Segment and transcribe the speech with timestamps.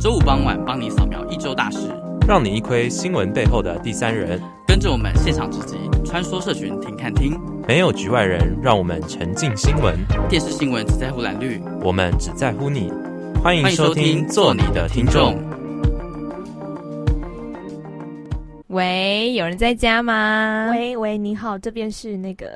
[0.00, 1.94] 周五傍晚帮你扫描一周大事，
[2.26, 4.40] 让你一窥新闻背后的第三人。
[4.66, 5.76] 跟着我们现场直击，
[6.06, 7.38] 穿梭社群听看听，
[7.68, 9.94] 没有局外人，让我们沉浸新闻。
[10.26, 12.90] 电视新闻只在乎蓝绿，我们只在乎你。
[13.44, 15.36] 欢迎收听，做你的听众。
[18.68, 20.70] 喂，有人在家吗？
[20.70, 22.46] 喂喂，你好，这边是那个。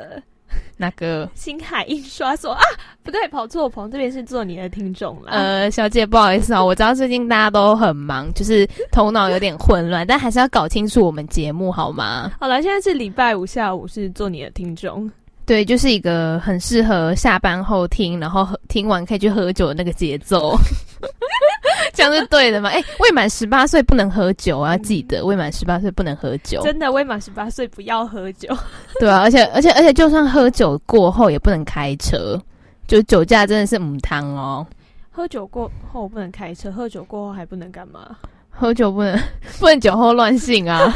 [0.76, 2.62] 那个星海印刷所啊，
[3.02, 5.30] 不对，跑错棚，这边是做你的听众了。
[5.30, 12.32] 呃，小姐，不好意思啊，我知道最近大家都很忙， 就是头脑有点混乱，但还是要搞清楚我们节目好吗？
[12.40, 15.10] 好了，现在是礼拜五下午，是做你的听众。
[15.46, 20.56] 对，就是一个很适合下班后听，然后听完可以去喝酒的那个节奏。
[21.94, 22.68] 这样是对的吗？
[22.70, 24.76] 哎、欸，未满十八岁不能喝酒啊！
[24.78, 26.60] 记得未满十八岁不能喝酒。
[26.62, 28.48] 真的，未满十八岁不要喝酒。
[29.00, 32.40] 对啊，而且而且而且，就算喝酒过后也不能开车，
[32.86, 34.66] 就酒驾真的是母汤哦。
[35.10, 38.16] 喝酒过后不能开车，喝酒过后还不能干嘛？
[38.50, 39.18] 喝酒不能
[39.60, 40.92] 不能酒后乱性啊。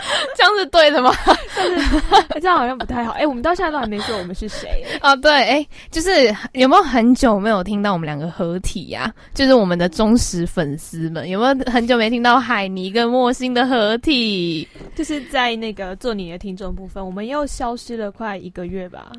[0.36, 1.12] 这样是对的吗？
[1.56, 1.76] 但是、
[2.30, 3.12] 欸、 这样好像不太好。
[3.12, 5.14] 哎、欸，我们到现在都还没说我们是谁啊？
[5.22, 9.14] 对，哎、欸，就是有没有很久没有听到我们两个合体呀、啊？
[9.34, 14.66] 就是我们的忠实粉丝们有没有很久没听到海尼跟莫欣的合体？
[14.94, 19.12] 就是在那个做你的听众部分，我们又消失了快一个月吧？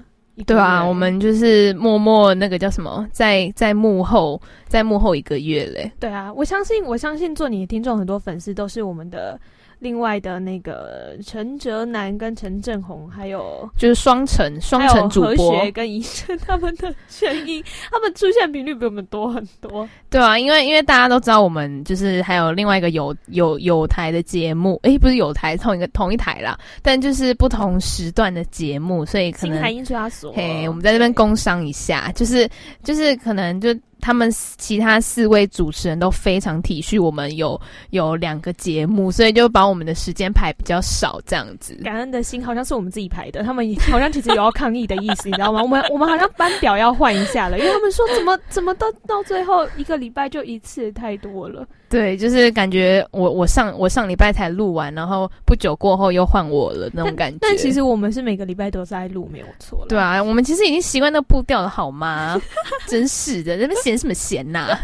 [0.48, 5.92] 对啊，我们就是默默那个叫什么，在在幕后，在幕后一个月嘞。
[6.00, 9.40] 对啊，我相信，我相信做你的听众很多粉丝都是我们的。
[9.82, 19.90] 另外的那个陈哲南跟陈正宏，还有就是双城双城主播和跟医生他们的声音，他们出现频率比我们多很多。
[20.12, 32.48] 对啊，因为因为大家都知道我们就是还有另外一个有有有台的节目，诶、欸，不是有台同一个同一台啦，但就是不同时段的节目，所以可能星海印刷所，嘿，我们在这边工商一下，就是
[32.84, 33.76] 就是可能就。
[34.02, 37.60] 他们其他四位主持人都非常体恤我们有
[37.92, 41.76] 有两个节目，所以就把我们的时间排比较少这样子。
[41.84, 45.62] 感恩的心好像是我们自己排的，他们好像其实有要抗议的意思，你知道吗？
[45.64, 51.66] 我们我们好像班表要换一下了，因为他们说怎么怎么到到最后一个礼拜就一次太多了。
[51.92, 57.38] 对，就是感觉我我上我上礼拜才录完，然后不久过后又换我了那种感觉。
[57.42, 59.86] 但，但其实我们是每个礼拜都在录，没有错。
[59.90, 62.42] 对啊，我们其实已经习惯那步调了，好吗？
[62.88, 64.80] 真是的，那边闲什么闲呐、啊？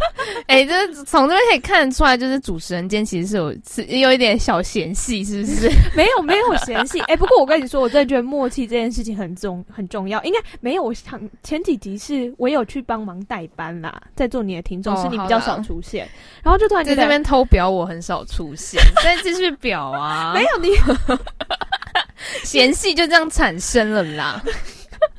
[0.48, 5.70] 哎、欸，就是从这边可以看得出来，就是主持人间其实是有是有一点小嫌隙，是不是？
[5.96, 7.00] 没有没有嫌隙。
[7.02, 10.22] 哎、欸，不过我跟你说，我真的觉得默契这件事情很重很重要。
[10.24, 16.06] 应该没有，我想前几集是我有去帮忙代班啦，在做你的听众，是你比较少出现，
[16.44, 20.70] 然后就突然在这边偷表，我很少出现， 再继续表啊，没有你
[22.44, 24.42] 嫌隙就这样产生了啦。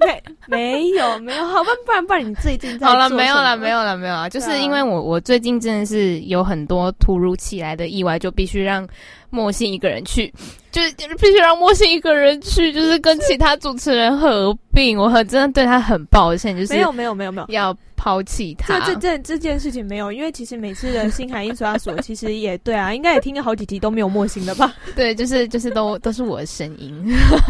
[0.00, 8.86] 没没有没有，好吧，不然不然你最近在好了没有了没有了没有了，就是因为我我最近真的是有很多突如其来的意外，就必须让
[9.30, 10.32] 莫信一个人去，
[10.70, 17.46] 就是就是必须让莫信一个人去，就是跟其他主持人合并，我很真的对他很抱歉，就是没有没有没有没有。
[17.48, 18.78] 要抛弃他。
[18.80, 24.72] 这这这这件事情没有，因为其实每次的星海印刷所 其实也对啊，应该也听了好几集都没有莫心的吧？
[24.94, 26.94] 对，就是就是都都是我的声音。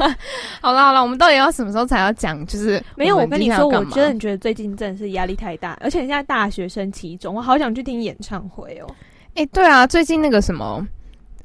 [0.61, 2.45] 好了好了，我们到底要什么时候才要讲？
[2.47, 8.87] 就是没有，我跟你说，我真的觉得最近真的是压力太大，而且现在大学生期中，我好想去听演唱会哦。
[9.35, 10.85] 哎、欸，对啊，最近那个什么。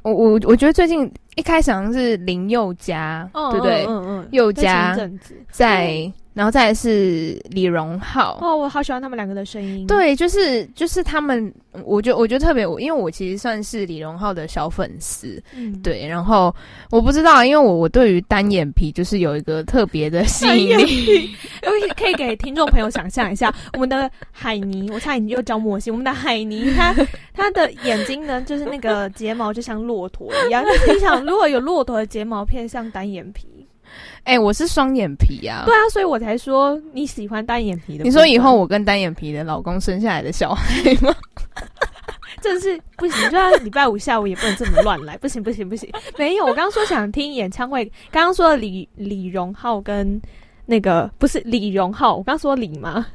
[0.03, 3.85] 我我我觉得最近一开始好像是林宥嘉，嗯、对不对？
[3.85, 4.97] 嗯嗯，宥嘉
[5.49, 6.11] 在。
[6.33, 9.85] 然后再来是李荣浩哦，我好喜欢他们两个的声音。
[9.87, 11.53] 对，就是就是他们，
[11.85, 16.07] 我觉得我觉得特别，因为我其实算是李荣浩的小粉丝，嗯，对。
[16.07, 16.53] 然后
[16.89, 21.29] 我不知道，因为我我对于单眼皮就是有一个特别的吸引力。
[21.95, 26.93] 可以给听众朋友想象一下， 我们的海尼，我差点又叫莫西，我们的海尼，他
[27.33, 30.63] 他 的眼睛呢，就是那个睫毛就像骆驼一样。
[30.87, 33.47] 你想，如果有骆驼的睫毛片，像单眼皮？
[34.23, 38.03] 哎、欸，我是双眼皮呀、啊，对啊，所以我才说你喜欢单眼皮的。
[38.03, 41.13] 你说以后我跟单眼皮的老公生下来的小孩吗？
[42.41, 45.89] 真是不行，就算礼拜五下午也不能这么乱来，不行不行不行。
[46.17, 50.21] 没有，我刚刚说想听演唱会，刚刚说的李李荣浩跟
[50.65, 53.05] 那个不是李荣浩，我刚刚说李吗？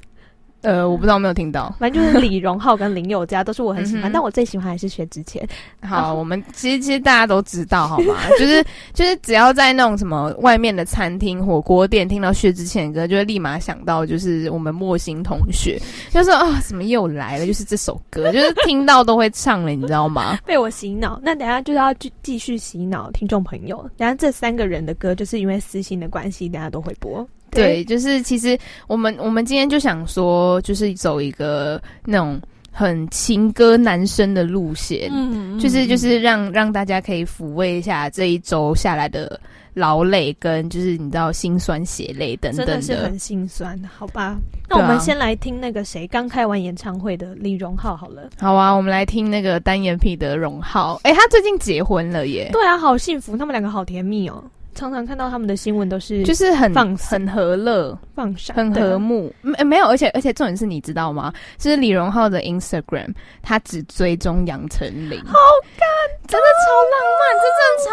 [0.62, 5.46] 呃，我不知道有没有听到，反正就是李荣浩跟林宥嘉 都是我很喜欢，嗯、但我最喜欢还是薛之谦。
[5.80, 8.14] 好，我们其实其实大家都知道，好吗？
[8.38, 17.46] 就是就是只要在那种什么外面的餐厅、火锅店听到薛之谦的歌，就会立马想到就是我们莫心同学， 就说啊，怎么又来了？
[17.46, 20.38] 就是这首歌，就是听到都会唱了，你知道吗？
[20.44, 21.20] 被我洗脑。
[21.22, 23.78] 那等下就是要继继续洗脑听众朋友。
[23.96, 27.26] 等下这三个人的歌，就是因为私心的关系，大家都会播。
[27.62, 32.40] 对，就是其实我们我们今天就想说，就是走一个那种
[32.70, 39.40] 很情歌男生的路线，嗯，就是就是让让大家可以抚慰一下这一周下来的
[39.74, 44.36] 劳累，跟就是你知道心酸血泪等等的，真的是很心酸，好吧？
[44.68, 48.28] 那我们先来听那个谁刚开完演唱会的李荣浩好了。
[48.38, 52.50] 好啊，我们来听那个单眼皮的荣浩，哎，他最近结婚了耶！
[52.52, 54.44] 对啊，好幸福，他们两个好甜蜜哦。
[54.78, 59.34] 常常看到他们的新闻都是就是很放很和乐、放闪、很和睦。
[59.42, 61.32] 没没有，而且而且重点是你知道吗？
[61.56, 65.34] 就是李荣浩的 Instagram，他只追踪杨丞琳，好
[65.76, 65.88] 感
[66.28, 67.90] 真的超浪漫，这真的超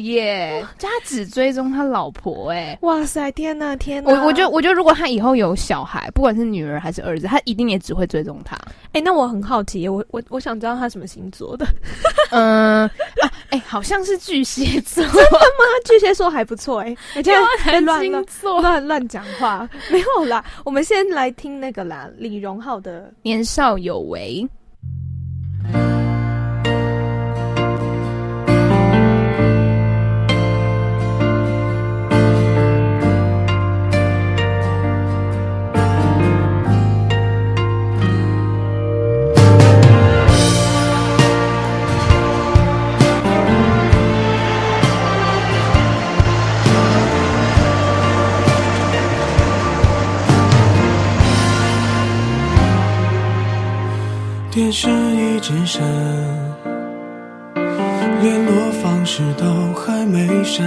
[0.00, 0.64] 耶！
[0.78, 4.12] 就他只追踪他老婆，哎，哇塞，天哪，天哪！
[4.12, 8.56] 我我觉得我觉得如果他以后有小孩，不管是女儿还是儿子，他一定也只会追踪他。
[8.92, 11.66] 哎，那我很好奇，我我我想知道他什么星座的？
[12.30, 12.90] 嗯啊，
[13.50, 15.64] 哎，好像是巨蟹座， 真的吗？
[15.84, 17.42] 巨蟹座还不错哎、欸， 你这样
[17.84, 20.44] 乱星座乱乱讲话没有啦。
[20.64, 24.46] 我们先来听那个啦，李荣浩的《年少有为》。
[54.66, 55.80] 电视一直闪，
[58.20, 58.52] 联络
[58.82, 60.66] 方式都还没删。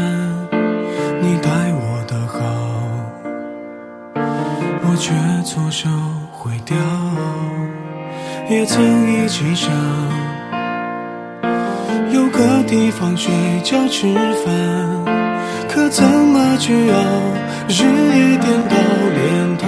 [1.19, 2.39] 你待我的好，
[4.15, 5.11] 我却
[5.43, 5.89] 错手
[6.31, 6.77] 毁掉。
[8.49, 8.81] 也曾
[9.11, 9.69] 一起想，
[12.13, 13.33] 有个地方睡
[13.65, 14.13] 觉吃
[14.45, 14.55] 饭，
[15.67, 16.97] 可怎么去熬？
[17.67, 18.77] 日夜颠倒，
[19.13, 19.67] 连头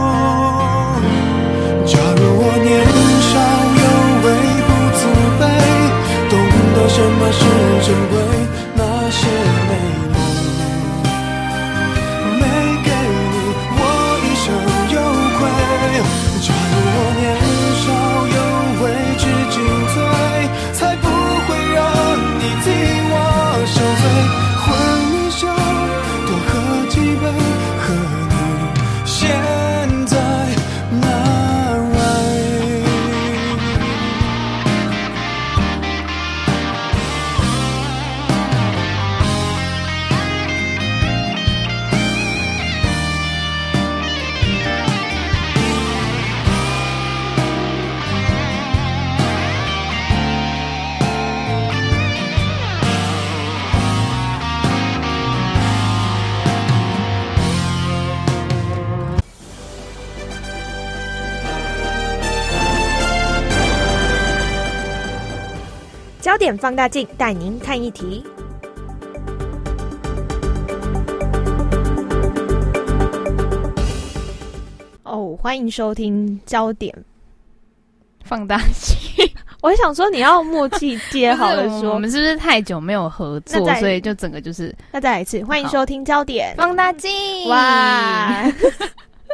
[1.91, 2.71] 假如我年
[3.27, 3.35] 少
[3.83, 3.85] 有
[4.23, 4.25] 为
[4.63, 5.01] 不自
[5.39, 5.43] 卑，
[6.29, 6.33] 懂
[6.73, 7.43] 得什么是
[7.83, 8.15] 珍贵，
[66.41, 68.25] 点放大镜带您看一题。
[75.03, 76.91] 哦，欢迎收听焦点
[78.23, 79.23] 放大镜。
[79.61, 84.75] 我想说，你要默契接好了说， 我们是不是太久没有合作，所以就整个就是……
[84.91, 87.47] 那再来一次，欢迎收听焦点放大镜。
[87.49, 88.51] 哇，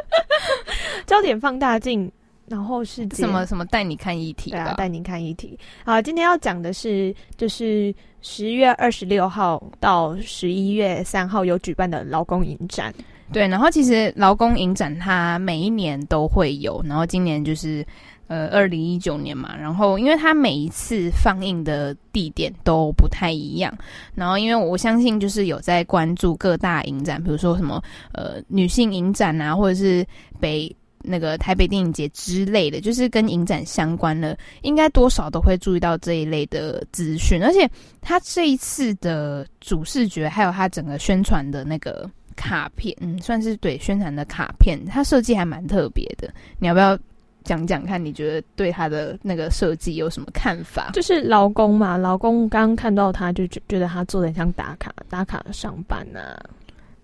[1.06, 2.12] 焦点放大镜。
[2.48, 4.50] 然后是什么什么带你看议题？
[4.50, 5.58] 对啊，带你看议题。
[5.84, 12.92] 好，今天要讲的是，就是十月二十六号到十一月三号有举办的劳工影展。
[13.30, 17.86] 对，然后其实劳工影展它每一年都会有，然后今年就是
[18.28, 19.54] 呃二零一九年嘛。
[19.54, 23.70] 然后因为它每一次放映的地点都不太一样，
[24.14, 30.02] 然后因为我相信就是有在关注各大影展，比如说什么呃女性影展啊，或者是
[30.40, 30.74] 北。
[31.02, 37.42] 那个台北电影节之类的，就是跟影展相关的，应该多少都会注意到这一类的资讯。
[37.42, 37.68] 而且
[38.00, 46.32] 他这一次的主视觉，还有他整个宣传的那个卡片，嗯，算是对宣传的卡片，它设计还蛮特别的。
[46.58, 46.98] 你要不要
[47.44, 48.04] 讲讲看？
[48.04, 50.90] 你觉得对他的那个设计有什么看法？
[50.92, 56.38] 就是劳工嘛，劳工刚看到他就觉觉得他做的很像打卡打卡上班啊。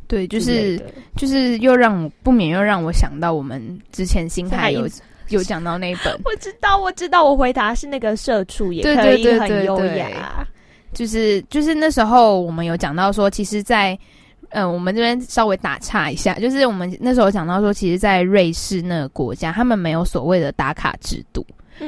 [0.07, 0.81] 对，就是
[1.17, 3.61] 就是又让我不免又让我想到我们
[3.93, 4.89] 之前新海有
[5.29, 6.13] 有讲到那一本。
[6.25, 10.47] 我知道，我知道，我回答是那个社畜也可以很优雅。
[10.93, 21.45] 就是就是那时候我们有讲到说，其实在，在嗯，我们这边稍微打岔一下，就是我们那时候讲到说，其实，在瑞士那个国家，他们没有所谓的打卡制度。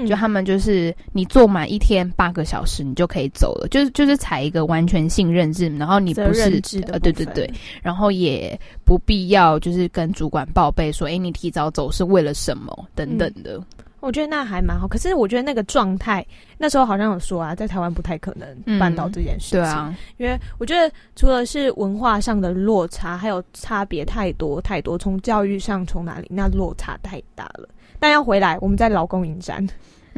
[0.07, 7.51] 就他们就是你做满一天八个小时，你就可以走了，就是就是采一个完全性认知，然后你不是呃对对对，
[7.83, 13.57] 然后也不必要就是跟主管报备说，哎，你提早走是为了什么等等的。
[13.57, 13.65] 嗯，
[14.01, 16.25] 我觉得那还蛮好，可是我觉得那个状态
[16.59, 27.69] 那时候好像有说啊，在台湾不太可能办到这件事情，嗯，对啊，因为我觉得除了是文化上的落差，还有差别太多太多，从教育上从哪里那落差太大了。
[27.99, 29.67] 但要回来，我们在劳工影展。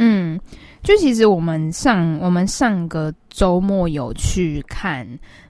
[0.00, 0.38] 嗯，
[0.85, 5.04] 就其实我们上我们上个周末有去看，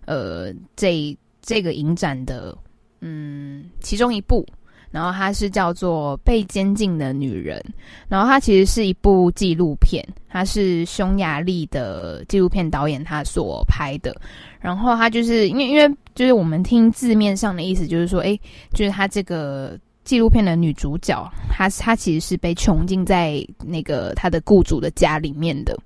[0.07, 2.57] 呃，这这个影展的，
[3.03, 4.47] 嗯，其中一部，
[4.91, 7.63] 然后它是叫做《被监禁的女人》，
[8.09, 14.19] 然后它其实是一部纪录片，它是匈牙利的纪录片导演他所拍的，
[14.61, 18.41] 然后他就是因为因为就是我们听字面上的意思，就是说，诶，
[18.73, 19.79] 就是他这个。
[20.09, 25.79] 纪录片的女主角，她她其实是被囚禁在那个她的雇主的家里面的。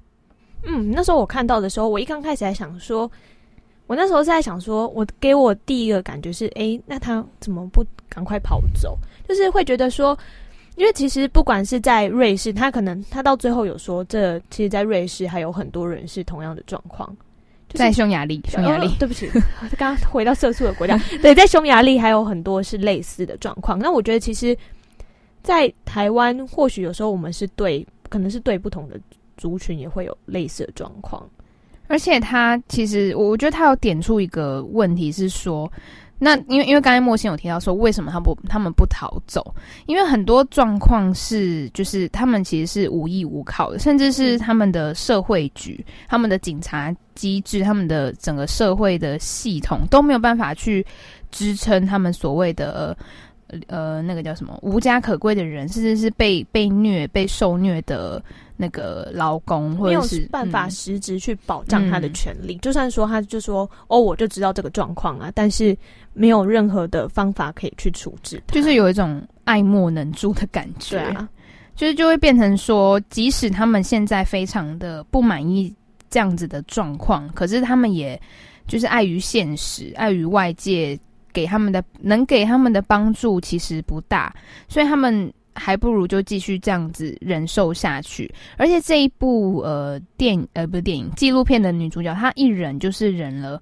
[0.64, 3.10] 嗯，那时候我看到的时候，我一刚开始在想说，
[3.88, 8.96] 我那时候是在想说，我给我第一个感觉是，哎、那他怎么不赶快跑走？
[9.26, 10.16] 就是会觉得说，
[10.76, 17.12] 因为其实不管是在瑞士，他可能他到最后有说，这其实，在瑞士还有很多人是同样的状况。
[17.74, 19.28] 在匈牙利，匈牙利，哦，对不起，
[19.78, 20.96] 刚刚回到色素的国家。
[21.22, 23.78] 对，在匈牙利还有很多是类似的状况。
[23.78, 24.56] 那我觉得，其实，
[25.42, 28.98] 在台湾，或许有时候我们是对，可能是对不同的
[29.36, 31.28] 族群也会有类似的状况。
[31.88, 35.70] 而且，他其实，我觉得他有点出一个问题是说。
[36.24, 39.52] 那因为因为刚才莫心有提到说，为什么他不他们不逃走？
[39.86, 50.86] 因为很多状况是就是他们其实是无依无靠的，甚至是他们的社会局、他们的警察机制、他们的整个社会的系统都没有办法去
[51.32, 52.96] 支撑他们所谓的
[53.66, 58.22] 呃那个叫什么无家可归的人，甚至是被被虐、被受虐的。
[58.54, 65.76] 那个劳工或者是没有办法实质去保障他的权利，嗯、就算说他就说哦，我就知道这个状况啊，但是
[66.12, 71.28] 没有任何的方法可以去处置，就是有一种爱莫能助的感觉，对啊，
[71.74, 75.74] 就是就会变成说，即使他们现在非常的不满意
[76.10, 78.20] 这样子的状况，可是他们也
[78.66, 80.98] 就是碍于现实，碍于外界
[81.32, 84.34] 给他们的能给他们的帮助其实不大，
[84.68, 85.32] 所以他们。
[85.54, 93.60] 还不如就继续这样子忍受下去，而且这一部呃电影呃不是电影纪录片的女主角，她一忍就是忍了，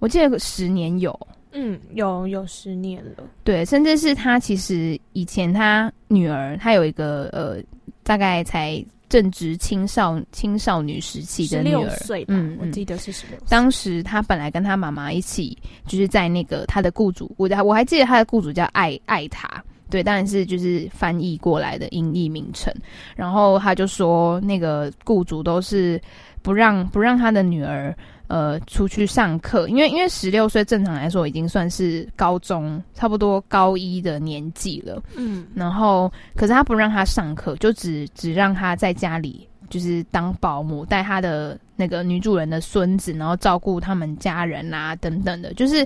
[0.00, 1.18] 我记得十年有，
[1.52, 7.56] 嗯，有有十年了，对，甚至是他其实以前他女儿，她有一个呃
[8.02, 11.90] 大概才正值青少青少女时期的女儿，
[12.28, 13.46] 嗯，我记得是十六岁。
[13.48, 19.62] 当时他本来跟他妈妈一起，就是在那个他的雇主，我我还记得他的雇主叫艾艾塔。
[19.88, 22.72] 对，当然是就是翻译过来的音译名称。
[23.16, 26.00] 然后他就说，那个雇主都是
[26.42, 27.92] 不让不让他的女儿
[28.30, 35.02] 呃出去上课，因为因为十六岁正常来说已经算是高中，差不多高一的年纪了。
[35.16, 45.84] 嗯，然后可是他不让他上课，就只只让他在家里就是当保姆，带他的那个女主人的孙子，然后照顾他们家人啊等等的，就是。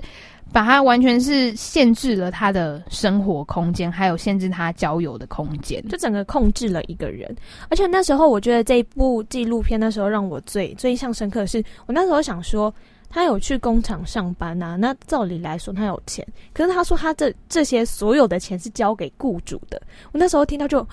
[0.53, 7.35] 把他完全是限制了他的生活空间，还有限制他交友的空间，就整个控制了一个人。
[7.69, 12.73] 而且那时候，我觉得这一部纪录片那时候让我最最印象深刻的是，我那时候想说，
[13.09, 19.81] 他有去工厂上班啊，那照理来说他有钱，可是他说他这这些所有的钱是交给雇主的。
[20.13, 20.87] 我那时候听到就，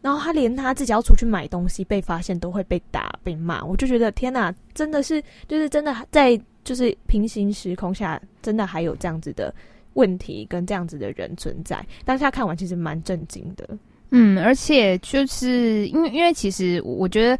[0.00, 6.40] 然后他连他自己要出去买东西被发现都会被打被骂，我就觉得天哪，真的是就是真的在。
[6.64, 9.54] 就是平行时空下，真的还有这样子的
[9.94, 11.84] 问题跟这样子的人存在。
[12.04, 13.68] 当下看完其实蛮震惊的，
[14.10, 17.38] 嗯，而且就是因为因为其实我觉得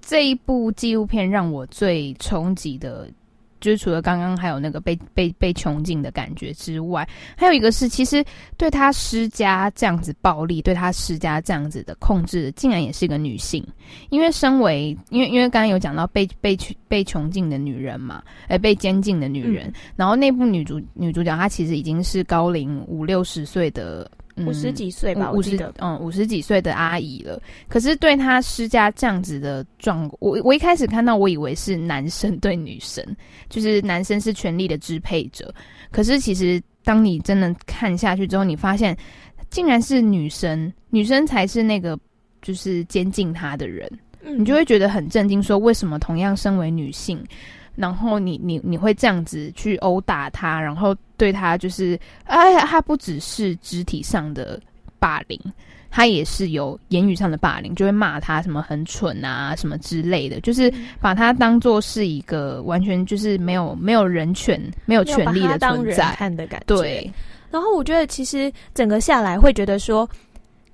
[0.00, 3.08] 这一部纪录片让我最冲击的。
[3.60, 8.24] 就是除了刚刚还有那个被被被穷尽的感觉之外，还有一个是，其实
[8.56, 13.64] 对他施加这样子暴力，对他施加这样子的控制，竟然也是一个女性。
[14.08, 24.10] 因为身为，因为因为刚刚有讲到被被被穷尽的女人嘛，呃，被监禁的女人，嗯、然后那部女主女主角她其实已经是高龄五六十岁的。
[24.46, 27.40] 五十几岁吧，五十嗯五十几岁的阿姨了。
[27.68, 33.04] 可是对她施加这样子的状，我我一开始看到，我以为是男生对女生，
[33.48, 35.52] 就是男生是权力的支配者。
[35.90, 38.96] 可是其实当你真的看下去之后，你发现
[39.50, 41.98] 竟然是女生，女生才是那个
[42.42, 43.90] 就是监禁她的人，
[44.22, 47.22] 嗯，你就会觉得很震惊，说为什么同样身为女性，
[47.76, 54.60] 然后你你你会这样子去殴打他，然后对他就是，哎呀，他不只是肢体上的
[54.98, 55.38] 霸凌。
[55.92, 66.66] 他也是有言语上的霸凌，就会骂他什么很蠢啊，什么之类的，就是把他当做是一个完全就是没有没有人权、没有权利的存在看的感觉。
[66.66, 67.12] 对。
[67.50, 70.08] 然后我觉得其实整个下来会觉得说，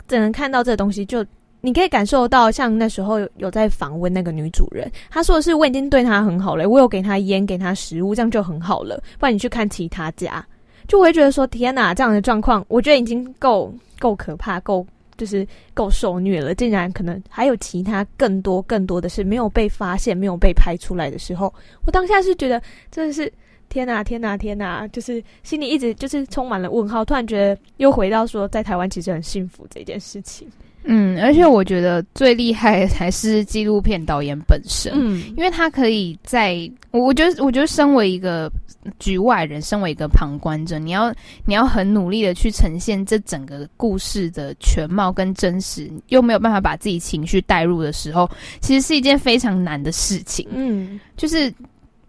[0.06, 1.24] 只能看到这个东西，就
[1.66, 9.02] 你可以感受到，像那时候有在访问那个女主人，她说的是我已经对她很好了，我有给她烟，给她食物，这样就很好了。
[9.18, 10.46] 不然你去看其他家，
[10.86, 14.86] 就我会觉得说天哪，这样的状况，我觉得已经够够可怕，够。
[15.18, 21.50] 就是够受虐了，竟然可能还有其他更多更多的事没有被发现、没有被拍出来的时候，
[21.86, 23.32] 我当下是觉得真的是
[23.70, 27.02] 天哪、天哪、天哪，就是心里一直就是充满了问号。
[27.02, 30.46] 突然觉得又回到说，在台湾其实很幸福这件事情。
[30.86, 38.50] 嗯，而且我觉得最厉害的还是纪录片导演本身，嗯，因为他可以在，我觉得，我觉得身为一个
[38.98, 41.12] 局外人，身为一个旁观者，你要
[41.44, 50.46] 你要很努力的去呈现这整个故事的全貌跟真实，又没有办法把自己情绪带入的时候，其实是一件非常难的事情。
[50.52, 51.52] 嗯，就是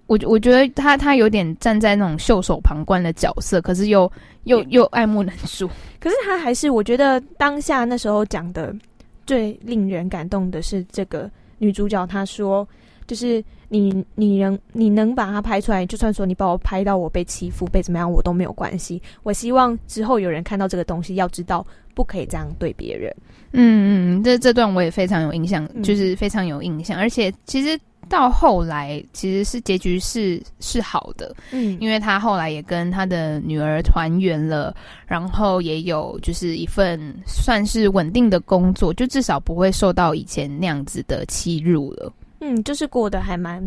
[0.08, 4.10] 我我觉得他他有点站在那种袖手旁观的角色，可是又
[4.46, 5.70] 又又爱莫能助。
[6.00, 8.74] 可是他还是，我觉得当下那时候讲的
[9.26, 12.66] 最令人感动的是这个女主角，她说，
[13.06, 19.02] 就是你你能你能把它拍出来，就算说你把我拍到我被欺负被怎么样，我都没有关系。
[19.24, 23.14] 我希望之后有人看到这个东西，要知道不可以这样对别人。
[23.52, 27.78] 嗯嗯，这这段我也非常有印象，嗯、就是非常有印象，而且其实。
[28.10, 42.12] 到后来其实是结局是是好的，嗯，因为他后来也跟他的女儿团圆了，然后也有就是一份算是稳定的工作，就至少不会受到以前那样子的欺辱了。
[42.40, 43.64] 嗯，就是过得还蛮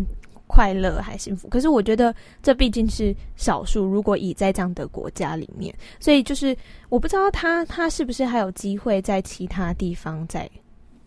[0.47, 1.49] 快乐，还幸福。
[1.49, 6.57] 可是我觉得这毕竟是少数，如果以在这样的国家里面，所以就是
[6.89, 10.49] 我不知道他他是不是还有机会在其他地方再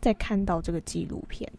[0.02, 1.50] 再看到这个纪录片。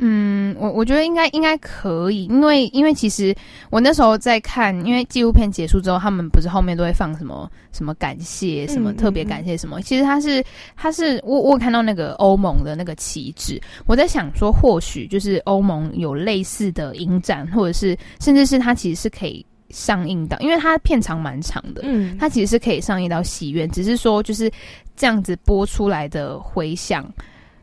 [0.00, 3.34] 嗯，我我觉得应该应该可以，因为因为其实
[3.68, 9.78] 我那时候在看，因为纪录片结束之后，他们不是后面都会放什么什么感谢，什么特别感谢什么。
[9.78, 10.44] 嗯嗯嗯，其实他是
[10.76, 24.48] 他是我我看到那个欧盟的那个旗帜，我在想说，或许就是欧盟有类似的影展，或者是甚至是它其实是可以上映到，因为它片长蛮长的，嗯，它其实是可以上映到戏院，只是说就是
[24.94, 27.12] 这样子播出来的回响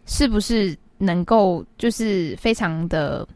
[0.06, 0.78] 是不是？
[0.98, 3.28] 能够就是非常的，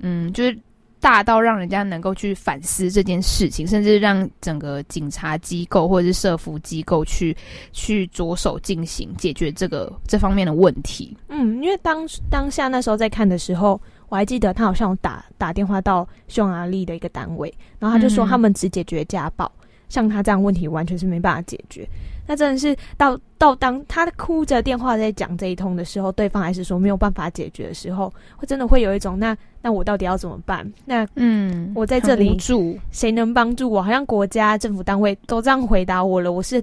[0.00, 0.58] 嗯，就是
[1.00, 7.36] 大到让人家能够去反思这件事情，甚至让整个警察机构或者是社服机构去
[7.72, 11.16] 去着手进行解决这个这方面的问题。
[11.28, 21.88] 嗯，因为当当下那时候在看的时候，我还记得他好像有打打电话到匈牙利的一个单位，然后他就说他们只解决家暴，嗯、像他这样问题完全是没办法解决。
[22.28, 30.70] 那真的是到到当他哭着电话在讲这一通的时候，对方还是说没有办法解决的时候，会真的会有一种那那我到底要怎么办？
[30.84, 33.82] 那嗯，我在这里住，谁能帮助我？
[33.82, 36.62] 好像国家政府单位都这样回答我了，我是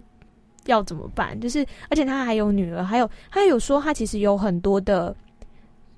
[0.67, 1.39] 要怎么办？
[1.41, 5.15] 就是而且他还有女儿，还有他有说他其实有很多的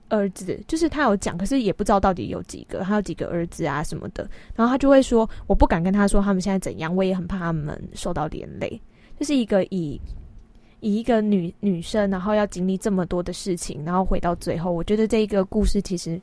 [0.10, 4.26] 儿子，就是他有讲，可是也不知道到底有几个，他有几个儿子啊什么的。
[4.56, 8.80] 然后他就会说，我不敢跟他说他们现在怎样，我也很怕他们受到连累。
[9.20, 10.00] 就是一个以
[10.80, 16.22] 以一个女女生，然后要经历这么多的事情，然后回到最后，我觉得这一个故事其实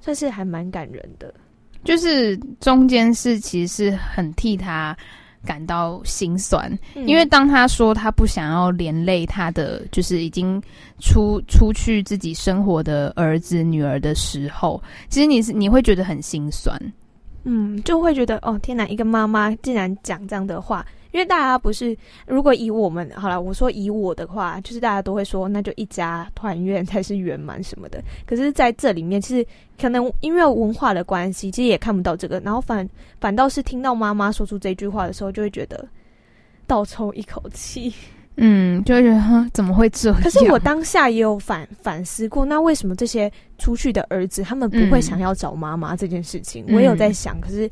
[0.00, 1.32] 算是还蛮感人的。
[1.84, 4.96] 就是中间是其实是很替他
[5.44, 10.60] 感到心酸，嗯、因为当他说他不想要连累他的，就是已经
[10.98, 16.76] 出出去自己生活的儿子女儿的时候，其实你是你会觉得很心酸，
[17.48, 20.84] 嗯，就会觉得哦天哪，一个妈妈竟然讲这样的话。
[21.12, 28.02] 因为大家不是，如果以我们好了，我说以我的话，就是大家都会说，那就一家团圆才是圆满什么的。
[28.26, 29.46] 可是在这里面，其实
[29.80, 32.38] 可能因为文化的关系，其实也看不到这个。
[32.40, 32.86] 然后反
[33.18, 35.88] 反倒是听到妈妈说出这句话的时候，就会觉得
[36.66, 37.94] 倒抽一口气。
[38.36, 40.20] 嗯，就会觉得哈，怎么会这样？
[40.20, 46.64] 可是我当下也有反反思过，那为什么这些出去的儿子他们不会想要找妈妈这件事情？
[46.68, 47.70] 嗯、我也有在想，可是，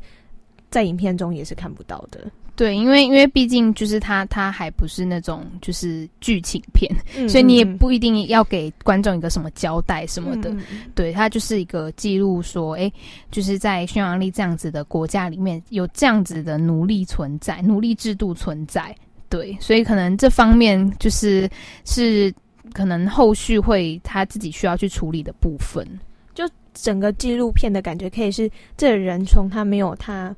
[0.71, 2.19] 在影片中也是看不到的。
[2.55, 10.49] 对，因为因为毕竟就是他他还不是那种就是剧情片，嗯、所以你也不一定要给观众一个什么交代什么的。
[10.51, 10.63] 嗯、
[10.95, 12.89] 对，他就是一个记录说，哎，
[13.29, 18.95] 就是在匈牙利这样子的国家里面有这样子的奴隶存在，奴隶制度存在。
[19.35, 21.49] 对，所以可能这方面就是
[21.83, 22.33] 是
[22.73, 25.85] 可能后续会他自己需要去处理的部分。
[26.33, 30.33] 就整个纪录片的感觉，可以是这人从他没有他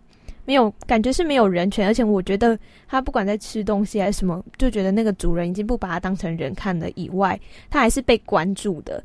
[0.45, 2.57] 没有感觉是没有人权，而且我觉得
[2.87, 9.03] 他不管在吃东西还是什么，就觉得那个主人已经不把他当成人看了以外，他还是被关注的，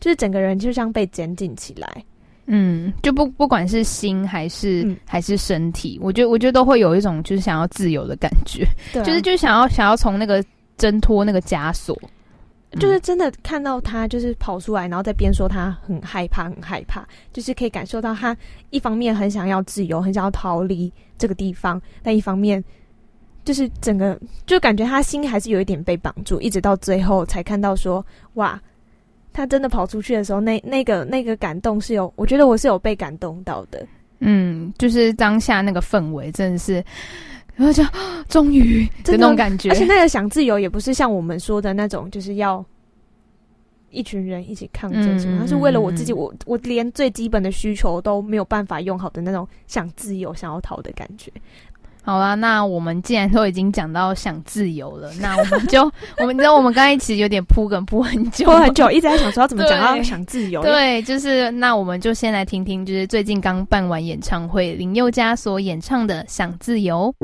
[0.00, 2.04] 就是整个人就像被监禁起来。
[2.52, 10.44] 嗯，就不不管是心还是、嗯、还是身体，我觉得我觉得都会有一种就是想要自由的感觉，就是就想要想要从那个
[10.76, 11.96] 挣脱那个枷锁，
[12.80, 18.36] 就是真的看到他就是跑出来，然后在边说他很害怕很害怕，就是可以感受到他
[18.70, 22.64] 一方面很想要自由，很想要逃离这个地方，但一方面
[23.44, 28.60] 就是整个就感觉他心还是有一点被绑住，一直到最后才看到说哇。
[29.32, 33.86] 他真的跑出去的时候，那那个那个感动是有，我觉得我是有被感动到的。
[34.18, 36.84] 嗯，就是当下那个氛围真的是，
[37.56, 37.82] 然后就
[38.28, 39.70] 终于这种感觉。
[39.70, 42.62] 而且那个想自由也不是像我们说的那种，就是要
[43.90, 51.32] 一群人一起抗争什么，他、嗯、是为了我自己，我我连最基本的需求都没有办法用好的那种想自由、想要逃的感觉。
[52.02, 55.82] 好啦，那我们既然都已经讲到想自由了，那我们就
[56.18, 60.62] 我们你知道我们刚才其实有点铺梗铺很久，铺很久，一直在想说要怎么讲到想自由。
[60.62, 67.14] 对，就是那我们就先来听听，就是最近刚办完演唱会，林宥嘉所演唱的《想自由》。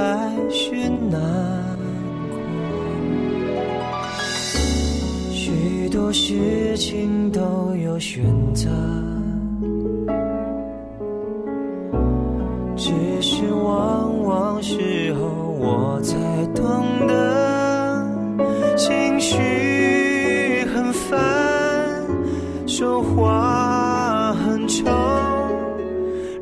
[0.00, 0.70] 还是
[1.10, 1.20] 难
[2.30, 2.40] 过
[5.30, 8.70] 许多事情都有选择
[12.76, 15.28] 只是往往时候
[15.60, 16.16] 我才
[16.54, 18.06] 懂得
[18.78, 22.06] 情绪很烦
[22.66, 24.90] 说话很冲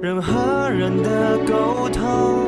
[0.00, 2.47] 人和人的沟通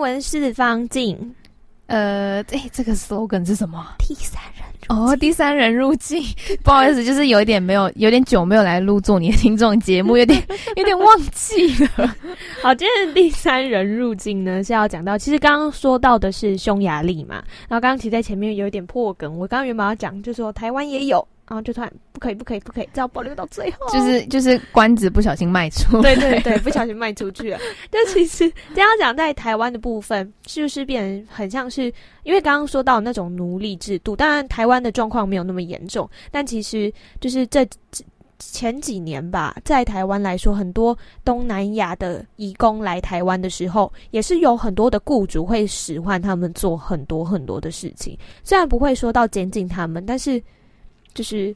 [0.00, 1.34] 闻四方镜，
[1.86, 3.86] 呃，哎、欸，这个 slogan 是什么？
[3.98, 6.20] 第三人哦，第三人入境。
[6.64, 10.42] 不好意思，就是有一点没有，有点久没有来录做你的听众节目，有点
[10.74, 12.16] 有点忘记了。
[12.62, 17.36] 好，今天的第三人入境呢是要讲到，其实刚刚说到的是匈牙利嘛，
[17.68, 21.26] 然后刚刚其实在前面有一点破梗，我刚刚原本要讲，就说台湾也有。
[21.50, 23.88] 然后就突然不可以，不可以，不可以，只要保留到最后。
[23.88, 27.58] 就是就是关子不小心卖出，对对对，不小心卖出去了。
[27.90, 31.92] 但其实这样讲，在台湾的部分，是不是变成很像是？
[32.22, 37.66] 因为刚刚说到那种奴隶制度，当然台湾的状况没有那么严重，但其实就是这
[38.38, 48.16] 前几年吧，在台湾来说，很多东南亚的移工来台湾的时候，也是有很多的雇主会使唤他们做很多很多的事情。
[48.44, 50.40] 虽然不会说到监禁他们，但是。
[51.12, 51.54] 就是，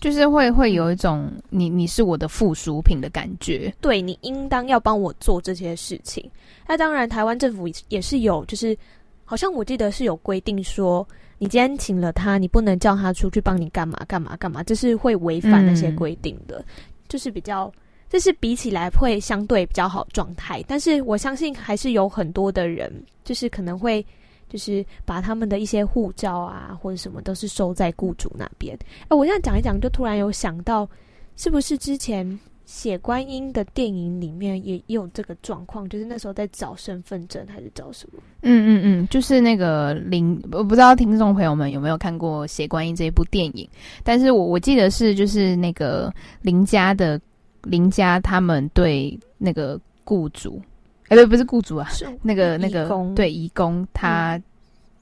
[0.00, 6.30] 就是会会有一种你你是我的附属品的感觉，对，你应当要帮我做这些事情。
[6.66, 8.76] 那当然，台湾政府也是有，就是
[9.24, 11.06] 好像我记得是有规定说，
[11.38, 16.58] 你今天请了他，你不能叫他出去帮你干嘛干嘛干嘛，这是会违反那些规定的。
[16.58, 16.64] 嗯、
[17.08, 17.72] 就是比较，
[18.08, 20.64] 这是比起来会相对比较好状态。
[20.68, 22.92] 但是我相信还是有很多的人，
[23.24, 24.06] 就是可能会。
[24.48, 28.78] 就是把他们的一些护照啊或者什么都是收在雇主那边。
[29.08, 30.88] 哎，我现在讲一讲，就突然有想到，
[31.36, 35.88] 是不是之前血观音的电影里面也有这个状况？
[35.88, 38.20] 就是那时候在找身份证还是找什么？
[38.42, 43.68] 嗯嗯嗯，就是那个林，我不知道听众朋友们有没有看过血观音这一部电影，
[44.02, 47.20] 但是我我记得是就是那个林家的
[47.62, 50.60] 林家他们对那个雇主。
[51.08, 54.40] 哎，不，不是雇主啊，是那个那个对移工，他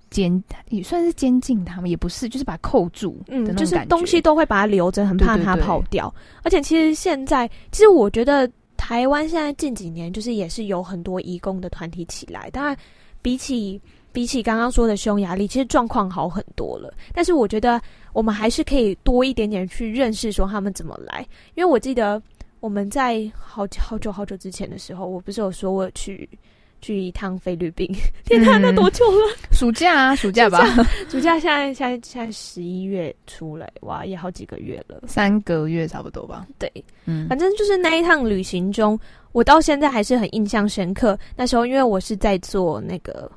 [0.08, 6.08] 监也算是监禁他们，也不是，就是把他扣住，嗯，就是东西都会把他留着，很怕他跑掉。
[6.08, 12.76] 对对对，而且其实现在，其实我觉得台湾现在近几年就是也是有很多移工的团体起来，当然
[13.20, 13.80] 比起
[14.12, 16.94] 比起刚刚说的匈牙利，其实状况好很多了。
[17.12, 17.80] 但是我觉得
[18.12, 22.22] 我们还是可以多一点点去认识说他们怎么来，因为我记得。
[22.66, 26.28] 我们在好久好久好久之前的时候，我不是有说我去
[26.80, 27.88] 去一趟菲律宾？
[28.26, 29.18] 天哪，那多久了？
[29.38, 30.66] 嗯、暑假啊，暑假吧，
[31.08, 36.44] 暑假现在现在现在十一月出来，哇，也好几个月了，三个月差不多吧。
[36.58, 36.68] 对，
[37.04, 38.98] 嗯，反正就是那一趟旅行中，
[39.30, 41.16] 我到现在还是很印象深刻。
[41.36, 43.30] 那时候因为我是在做那个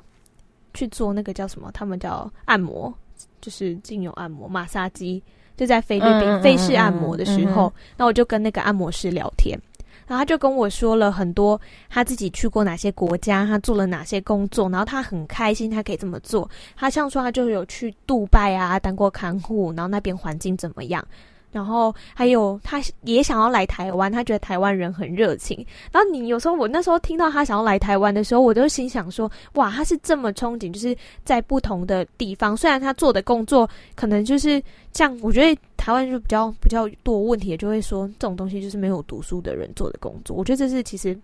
[0.74, 2.92] 去做那个叫什么，他们叫按摩，
[3.40, 5.22] 就是精油按摩、马杀鸡。
[5.60, 9.60] 就在菲律宾菲式按摩的时候，那、我就跟那个按摩师聊天，
[10.06, 16.48] 然后他就跟我说了很多他自己去过哪些国家，他做了哪些工作，然后他很开心他可以这么做。
[16.74, 21.06] 他像说他就有去杜拜啊当过看护，然后那边环境怎么样。
[21.52, 25.66] 然后还有，他也想要来台湾，他觉得台湾人很热情。
[25.90, 32.56] 然后你有时候，我那时候听到他想要来台湾的时候，我就心想说：哇，他是这么憧憬，就是在不同的地方。
[32.56, 40.36] 虽然他做的工作可能就是像，我觉得台湾就比较比较多问题，就会说这种东西就是没有读书的人做的工作。
[40.36, 41.18] 我觉得这是其实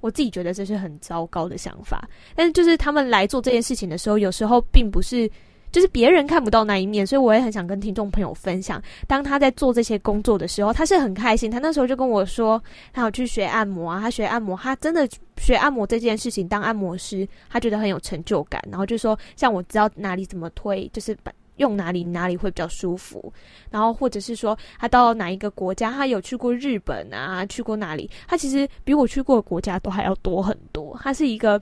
[0.00, 2.06] 我自己觉得这是很糟糕的想法。
[2.34, 5.30] 但是就是他们来做这件事情的时候，有时候并不是。
[5.74, 8.80] 就是别人看不到那一面，所以我也很想跟听众朋友分享。
[9.08, 11.50] 当他在做这些工作的时候，他是很开心。
[11.50, 18.62] 他那时候就跟我说，他有去学按摩啊，他学按摩，他真的学按摩这件事情，当按摩师，他觉得很有成就感。
[18.70, 23.32] 然后就说，像我知道哪里怎么推，就是把用哪里哪里会比较舒服。
[23.68, 28.08] 然后或者是说，他到哪一个国家，他有去过日本啊，去过哪里？
[28.28, 30.96] 他其实比我去过的国家都还要多很多。
[31.02, 31.60] 他是一个。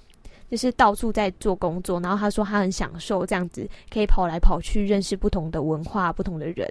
[0.53, 6.71] 就是到处在做工作，然后他说他很享受这样子，可以跑来跑去认识不同的文化、不同的人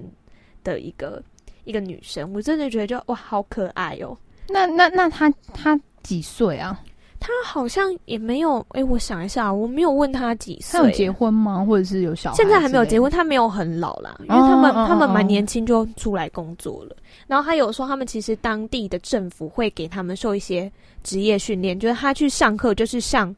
[0.63, 1.19] 的一个
[1.63, 2.31] 一个女生。
[2.31, 4.15] 我真的觉得就哇，好可爱哦。
[4.47, 6.79] 那那那他他几岁啊？
[7.19, 10.79] 他好像也没有哎、欸，我想一下，我没有问他几岁。
[10.79, 11.65] 他有结婚吗？
[11.65, 12.35] 或者是有小孩？
[12.35, 16.91] 现在还没有结婚，他没有很老啦，因为他们、哦、他们蛮年轻就出来工作了。
[16.91, 23.35] 哦、然后他有说，他们其实当地的政府会给他们受一些职业训练，就是他去上课，就是上。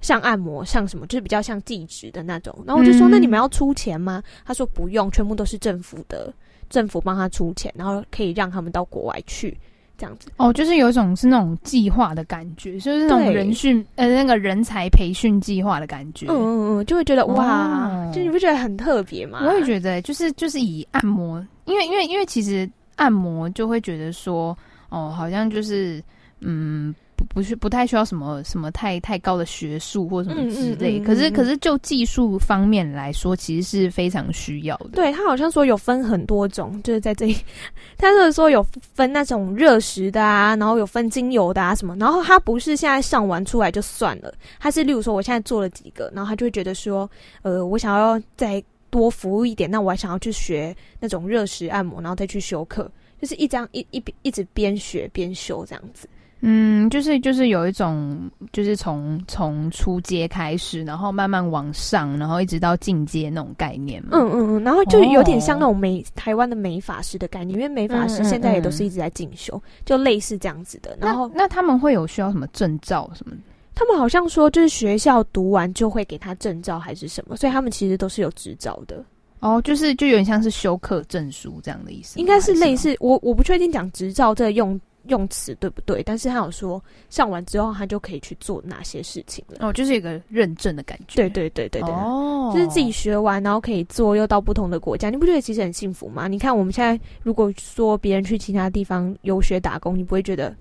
[0.00, 2.54] 像按摩，像什么，就是比较像技职的那种。
[2.66, 6.32] 然后我就说：“嗯、那你们要出钱吗？”他说：“不用，全部都是政府的，
[6.68, 9.56] 政府帮他出钱，然后可以让他们到国外去
[9.96, 16.26] 这样子。”哦，就是有一种是那种计划的感觉，就是那种人训呃那个人才培训计划的感觉。
[16.28, 19.40] 嗯嗯嗯，就会觉得哇，哦、就你不觉得很特别吗？
[19.46, 24.56] 我也觉得，就是就是以按摩，因为因为因为其实按摩就会觉得说，
[24.90, 26.02] 哦，好像就是
[26.40, 26.94] 嗯。
[27.34, 34.90] 不不是不太需要什么什么太太高的学术或什么之类，嗯嗯嗯、可是可是就技术方面来说，其实是非常需要的。
[34.92, 37.36] 对，他好像说有分很多种，就是在这里，
[37.98, 47.10] 他就是说有分那种热食的啊，然后有分精油的啊什么，然后他不是现在上完出来就算了，他是例如说我现在做了几个，然后他就会觉得说，
[47.42, 56.08] 呃，我想要再多服务一点，那我还想要去学那种热食按摩，然后再去修课，就是一张一一一直边学边修这样子。
[56.46, 64.10] 嗯，就是就是有一种，就是从从初阶开始，然后慢慢往上，然后一直到进阶那种概念嘛。
[64.12, 70.94] 嗯嗯嗯，然后就有点像那种美、哦、台湾的美法师的概念，因为美法师现在也都是一直在进修，嗯嗯嗯，就类似这样子的。
[71.00, 73.34] 然后那，那他们会有需要什么证照什么？
[73.74, 79.02] 他们好像说，就是学校读完就会给他证照还是什么，所以他们其实都是有执照的。
[79.40, 82.94] 哦，就是就有点像是修课证书这样的意思，应该是类似。
[83.00, 84.78] 我我不确定讲执照这个用。
[85.08, 86.02] 用词对不对？
[86.02, 89.58] 但是他有说上完之后，他就可以去做哪些事情了。
[89.60, 91.16] 哦，就是一个认证的感觉。
[91.16, 91.90] 对对对对对。
[91.90, 96.28] 哦，就是自己学完，然后可以做，又到不同的国家，你不觉得其实很幸福吗？
[96.28, 100.54] 你看我们现在，如果说别人去其他地方游学打工，你不会觉得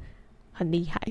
[0.51, 1.01] 很厉害？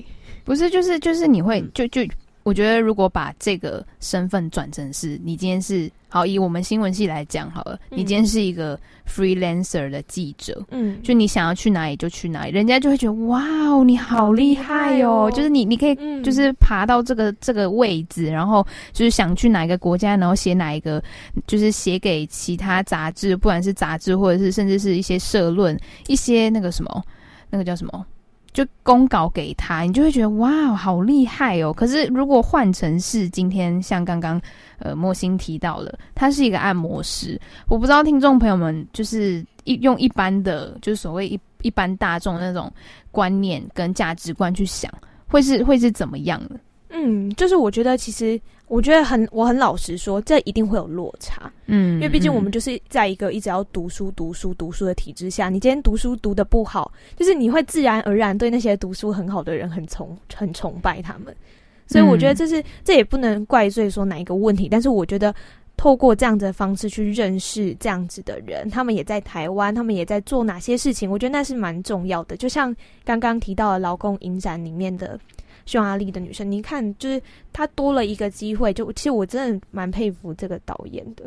[0.43, 2.01] 不是，就是就是你会、嗯、就就
[2.43, 21.01] 我觉得如果把这个身份转成是你今天是好，以我们新闻系来讲好了，嗯、你今天是一个 freelancer 的记者，嗯，就你想要去哪里就去哪里，人家就会觉得哇哦，你好厉害哦，就是你你可以就是爬到这个、嗯、这个位置，然后就是想去哪一个国家，然后写哪一个，
[21.47, 27.03] 就是写给其他杂志，不管是杂志或者是甚至是一些社论，一些那个什么，
[27.49, 28.05] 那个叫什么？
[28.53, 31.73] 就公稿给他，你就会觉得哇，好厉害哦！
[31.73, 34.39] 可是如果换成是今天，像刚刚
[34.77, 42.71] 呃莫心提到了，他是一个按摩师，我不知道听众朋友们就是一用一般的，就是所谓一一般大众那种
[43.11, 44.91] 观念跟价值观去想，
[45.27, 46.59] 会是会是怎么样的？
[46.89, 48.39] 嗯，就是我觉得其实。
[48.73, 55.47] 我觉得很，我很老实说，这一定会有落差，嗯，因为毕竟我们就是在一个一直要读书、读书、读书的体制下。
[55.47, 61.35] 你今天读书读的不好，就是你会自然而然对那些读书很好的人很崇、很崇拜他们。
[61.85, 64.67] 所以我觉得这是，这也不能怪罪说哪一个问题。
[64.67, 65.31] 但是我觉得
[65.77, 72.35] 透过这样子的方式去认识这样子的人，他们也在台湾，他们也在做哪些事情，我觉得那是蛮重要的。
[72.35, 75.19] 就像刚刚提到的劳工影展里面的。
[75.65, 77.21] 匈牙利的女生，你看，就是
[77.51, 78.73] 她多了一个机会。
[78.73, 81.25] 就其实我真的蛮佩服这个导演的，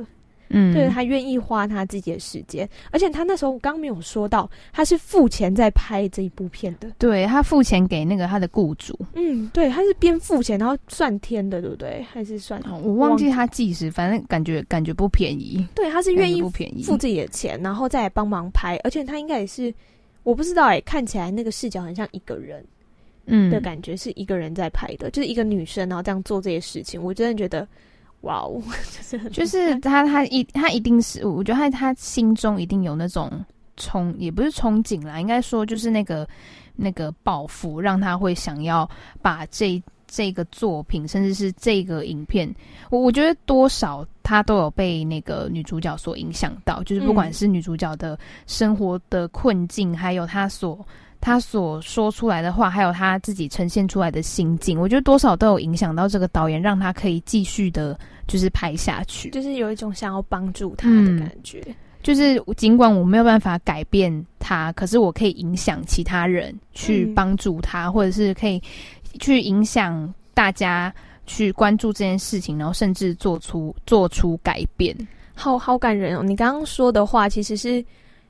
[0.50, 6.90] 嗯，就是她愿意花她自己的时间，而且她那时候刚刚没有说到，她是付钱在拍这一部片的。
[6.98, 12.04] 对，她付钱给那个她的雇主，嗯，对，她是边付钱然后算天的，对不对？
[12.12, 12.62] 还是算？
[12.82, 15.66] 我忘记她计时，反正感觉感觉不便宜。
[15.74, 19.72] 对，她是愿意不便宜付自己的钱，然后再来帮忙拍，而且她应该也是，
[20.22, 22.64] 我不知道哎、欸，看起来那个视角很像一个人。
[23.26, 27.66] 嗯，的感觉是一个人在拍的，就是一个女生，然后这样做这些事情，我真的觉得，
[28.20, 28.62] 哇哦，
[28.94, 33.30] 就是就是他他一他一定是，我觉得他他心中一定有那种
[33.76, 36.28] 憧，也不是憧憬啦，应该说就是那个
[36.76, 38.88] 那个抱负，让他会想要
[39.20, 42.48] 把这这个作品，甚至是这个影片，
[42.90, 50.86] 我我觉得多少他都有被那个女主角所影响到，就是不管是女主角的生活的困境，还有他所。
[51.26, 61.60] 他所说出来的话，还有他自己呈现出来的心境，我觉得多少都有影响到这个导演，让他可以继续的，就是拍下去，就是有一种想要帮助他的感觉。
[61.66, 68.62] 嗯，就是尽管我没有办法改变他，可是我可以影响其他人去帮助他，嗯，或者是可以
[69.18, 70.94] 去影响大家
[71.26, 74.96] 去关注这件事情，然后甚至做出做出改变。
[75.34, 76.22] 好好感人哦！
[76.22, 77.84] 你刚刚说的话其实是。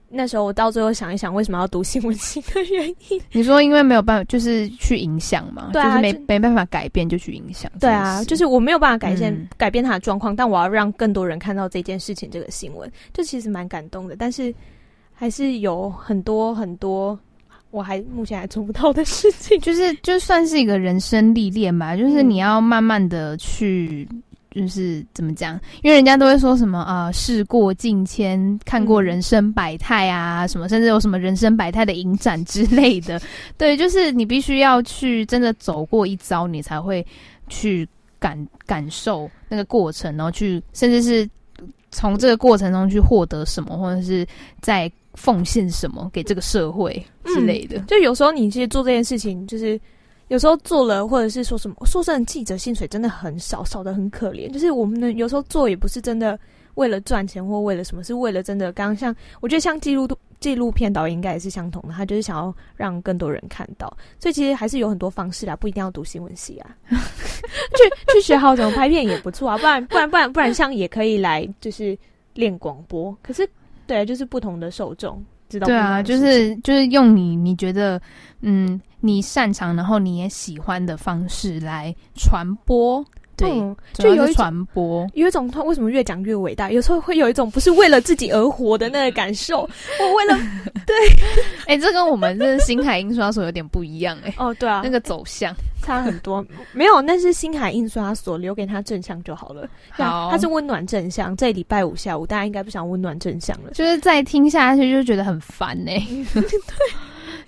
[0.08, 3.20] 那时候我到最后想一想，为什么要读新闻系的原因？
[3.32, 7.70] 你说因为没有办法，就是去影响嘛，对啊，就是没没办法改变就去影响。
[7.80, 14.14] 对啊，就是我没有办法改变、嗯、改变他的状况，但我要让更多人看到这件事情，这个新闻，就其实蛮感动的。
[14.16, 14.54] 但是
[15.12, 17.18] 还是有很多很多
[17.70, 24.08] 我还目前还做不到的事情，就是就算是一个人生历练吧，就是你要慢慢的去。
[24.56, 25.60] 就是怎么讲？
[25.82, 33.20] 因为人家都会说什么啊，事过境迁，看过人生百态啊，什么甚至有什么人生百态的影展之类的。
[33.58, 37.06] 对，就是你必须要去真的走过一遭，你才会
[37.48, 37.86] 去
[38.18, 41.28] 感感受那个过程，然后去甚至是
[41.90, 44.26] 从这个过程中去获得什么，或者是
[44.60, 47.78] 在奉献什么给这个社会之类的。
[47.78, 49.78] 嗯，就有时候你其实做这件事情，就是。
[50.28, 54.50] 有时候做了，或者是说什么，说真的，记者薪水真的很少，少得很可怜。
[54.50, 56.38] 就是我们呢有时候做也不是真的
[56.74, 58.72] 为了赚钱，或为了什么，是为了真的。
[58.72, 60.08] 刚刚像我觉得像纪录
[60.40, 63.86] 纪录片导演应该也是相同的，他就是想要让更多人看到。
[64.18, 69.56] 所以其实还是有很多方式啦，不一定要读新闻系啊， 去去学好怎么拍片也不错啊。
[69.56, 71.96] 不然不然不然不然，像也可以来就是
[72.34, 73.16] 练广播。
[73.22, 73.48] 可是
[73.86, 75.66] 对，就是不同的受众知道。
[75.66, 78.00] 对啊，就是就是用你你觉得
[78.40, 78.80] 嗯。
[79.00, 83.04] 你擅长，然后你也喜欢的方式来传播，
[83.36, 86.70] 对，嗯、就有传播，有一种他为什么越讲越伟大？
[86.70, 89.68] 有时候会有一种不是为了自己而活的那个感受。
[90.00, 90.38] 我为了
[90.86, 90.96] 对，
[91.66, 96.44] 哎、欸，这跟我们这星海印刷所有点不一样、欸，哎，哦，对啊，那个走向差很多。
[96.72, 99.68] 没有，那是星海印刷所留给他正向就好了。
[99.90, 101.36] 好，他是温暖正向。
[101.36, 106.26] 这礼拜五下午，大家应该不想温暖正向了，就是再听下去就觉得很烦呢、欸。
[106.32, 106.42] 对。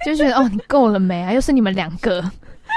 [0.05, 1.33] 就觉得哦，你够了没啊？
[1.33, 2.23] 又是你们两个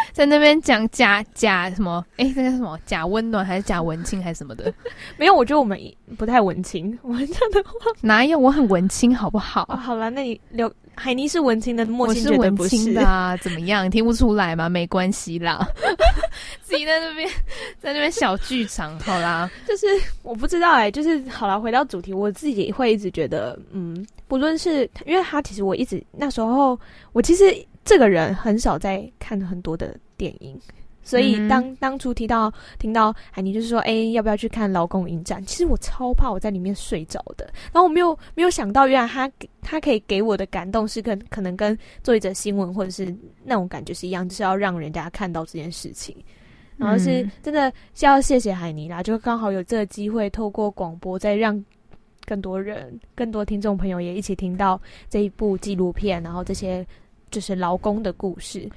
[0.13, 2.03] 在那边讲假假什么？
[2.17, 4.73] 哎、欸，那个什么假温暖还是假文青还是什么的？
[5.17, 5.79] 没有，我觉得我们
[6.17, 6.97] 不太文青。
[7.03, 8.37] 我这样的话哪有？
[8.37, 9.65] 我很文青，好不好？
[9.69, 13.37] 哦、好了，那你留海尼是文青的，我是文青的啊？
[13.37, 13.89] 怎么样？
[13.89, 14.67] 听不出来吗？
[14.67, 15.65] 没关系啦，
[16.61, 17.29] 自己在那边
[17.79, 19.49] 在那边小剧场，好啦。
[19.67, 19.85] 就是
[20.23, 24.05] 我不知道哎、欸，就是好了，回到主题，我自己会一直觉得嗯。
[24.27, 26.79] 不论是因为他，其实我一直那时候，
[27.11, 27.53] 我其实
[27.83, 30.59] 这个人很少在看很多的电影，
[31.03, 35.41] 所以当当初提到听到海尼就是说，哎，要不要去看《劳工影展》？
[35.45, 37.45] 其实我超怕我在里面睡着的。
[37.73, 43.13] 然后我没有没有想到，原来他他可以给我的感动是跟可能跟做一则新闻或者是
[43.43, 46.15] 那种感觉是一样，就是要让人家看到这件事情。
[46.77, 51.63] 然后是真的是要谢谢海尼啦，就刚好有这个机会透过广播，再让
[52.25, 56.85] 更多人、更多听众朋友也一起听到这一部纪录片，然后这些
[57.31, 58.69] 就是劳工的故事。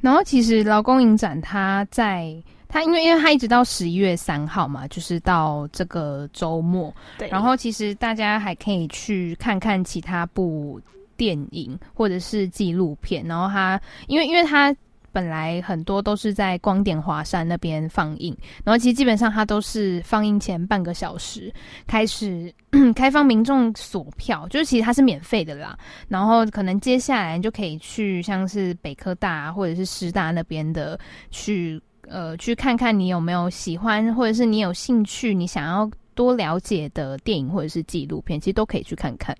[0.00, 2.34] 然后其实劳工影展，它在
[2.68, 6.94] 他因为因为他一直到十一月三号嘛，就是到这个周末。
[7.16, 7.28] 对。
[7.28, 10.78] 然后其实大家还可以去看看其他部
[11.16, 13.24] 电影或者是纪录片。
[13.24, 14.76] 然后他因为因为它。
[15.14, 21.54] 本来很多都是在光点华山那边放映，然后其实基本上它都是放映前半个小时
[21.86, 22.52] 开始
[22.96, 25.78] 开放民众索票，就是其实它是免费的啦。
[26.08, 30.98] 然后可能接下来就可以去像是北科大或者是师大那边的
[31.30, 39.36] 去呃去看看你有没有喜欢或者是你有兴趣你想要多了解的电影或者是纪录片，其实都可以去看看。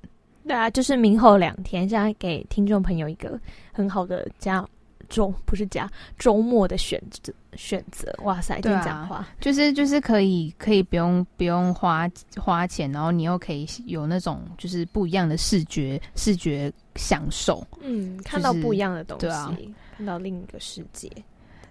[0.47, 3.41] 对啊，就是明后两天，现在给听众朋友一个
[3.72, 4.68] 很好的这样。
[5.05, 21.11] 周不是假周末的选择选择，哇塞，这样讲话就是就是可以可以不用不用花花钱，然后你又可以有那种就是不一样的视觉视觉享受，嗯，看到不一样的东西，看到另一个世界。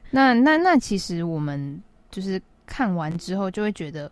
[0.09, 1.81] 那那那其实我们
[2.11, 4.11] 就是看完之后就会觉得，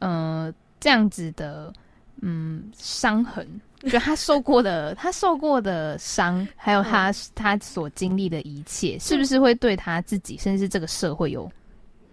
[0.00, 1.72] 呃，这样子的
[2.20, 3.48] 嗯伤痕。
[3.88, 11.50] 就他受过的，他受过的伤，还有他、嗯、他所经历的一切，是不是会对他自己，甚至是这个社会有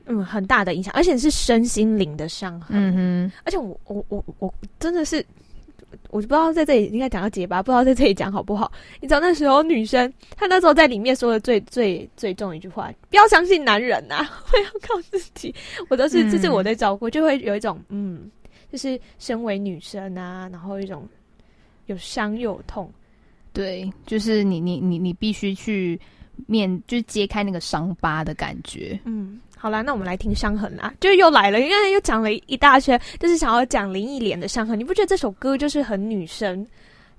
[0.05, 0.93] 嗯很大的影响？
[0.93, 2.70] 而且是身心灵的伤痕。
[2.72, 5.26] 嗯哼，而且我我我我真的是，
[6.09, 8.72] 我就不知道在这里应该讲到结巴，不知道在这里讲好不好？
[9.01, 15.53] 你知道那时候女生，她那时候在里面说的最最最重一句话：不要相信男人呐、啊， 我要靠自己。
[15.89, 18.32] 我都是、嗯、这是我在照顾，就会有一种嗯，
[18.72, 21.05] 就是身为女生啊，然后一种。
[21.88, 22.89] 有伤又有痛，
[23.51, 25.99] 对，就是你你你你必须去
[26.45, 28.97] 面，就是揭开那个伤疤的感觉。
[29.05, 34.79] 嗯，好啦，那我们来听伤痕啦，就又来了，因为又讲了一大圈，就是想要讲林忆莲的伤痕。
[34.79, 36.65] 你不觉得这首歌就是很女生？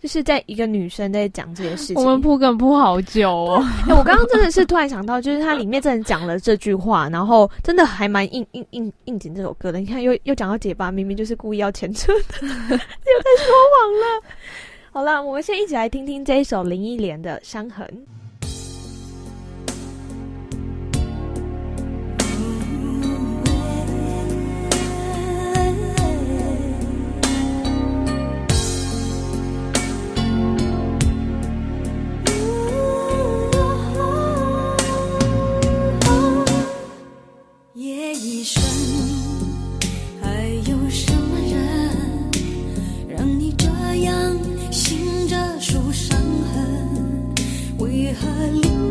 [0.00, 3.64] 就是在一个女生在讲这些事情，我们铺梗铺好久哦。
[3.88, 9.78] 欸、我刚刚真的是突然想到，就是它里面真的讲了这句话，然后真的还蛮应应应应景这首歌的。
[9.78, 14.22] 你看又，又又讲到结巴，明明就是故意要牵扯的， 又在说谎了。
[14.90, 17.86] 好了，我们先一起来听听这一首林忆莲的《伤痕》。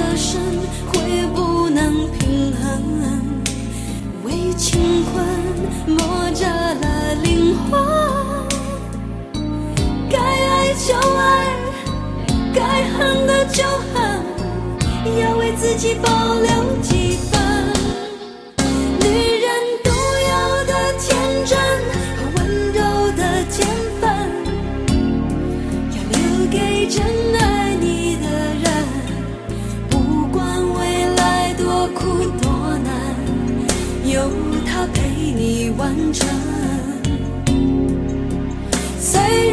[0.00, 0.40] 的身
[0.92, 2.64] 会不能平衡。
[4.24, 5.24] 为情困
[5.86, 7.80] 磨折了灵魂。
[10.08, 11.56] 该爱就爱
[12.54, 16.08] 该恨的就恨要为自己保
[16.40, 17.39] 留几分。
[34.12, 34.28] 有
[34.66, 36.28] 他陪你完成。
[38.98, 39.49] 虽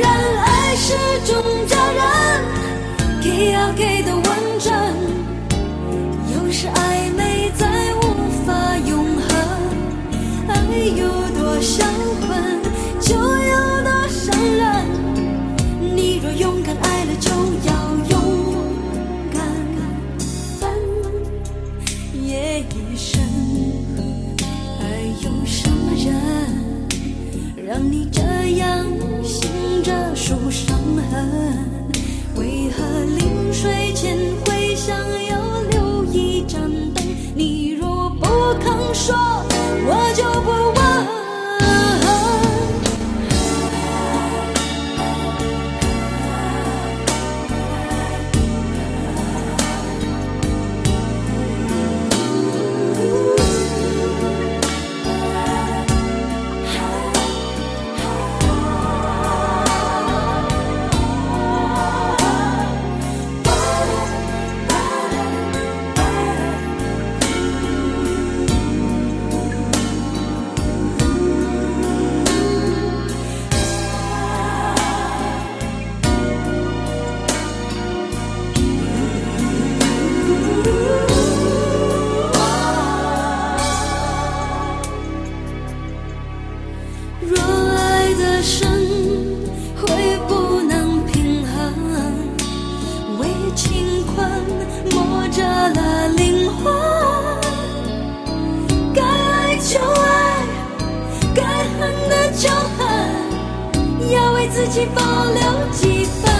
[105.25, 105.41] 留
[105.71, 106.31] 几分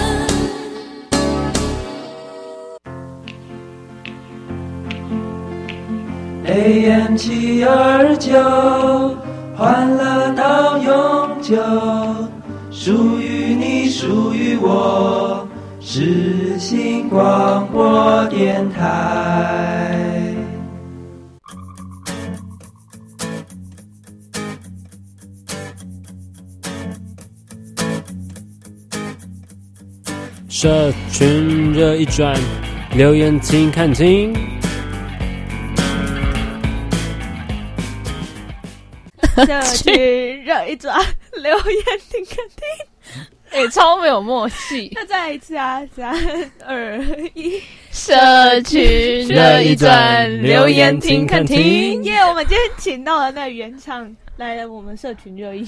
[6.46, 8.32] AM 七二九，
[9.56, 11.56] 欢乐到永久，
[12.70, 15.46] 属于你，属于我，
[15.80, 19.87] 是新广播电台。
[30.60, 32.36] 社群热一转，
[32.96, 34.34] 留言听看听。
[39.36, 41.00] 社群热一转，
[41.34, 43.22] 留言听看听。
[43.52, 44.90] 哎、欸，超没有默契。
[44.96, 45.80] 那再来一次啊！
[45.94, 46.98] 三二
[47.34, 52.02] 一，社群热一转，留言听看听。
[52.02, 52.18] 耶！
[52.28, 54.12] 我们今天请到了那个原唱。
[54.38, 55.66] 来了，我们社群热议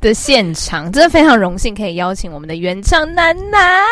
[0.00, 3.82] 的现场，真的非常荣幸可以邀请我们的原唱楠楠。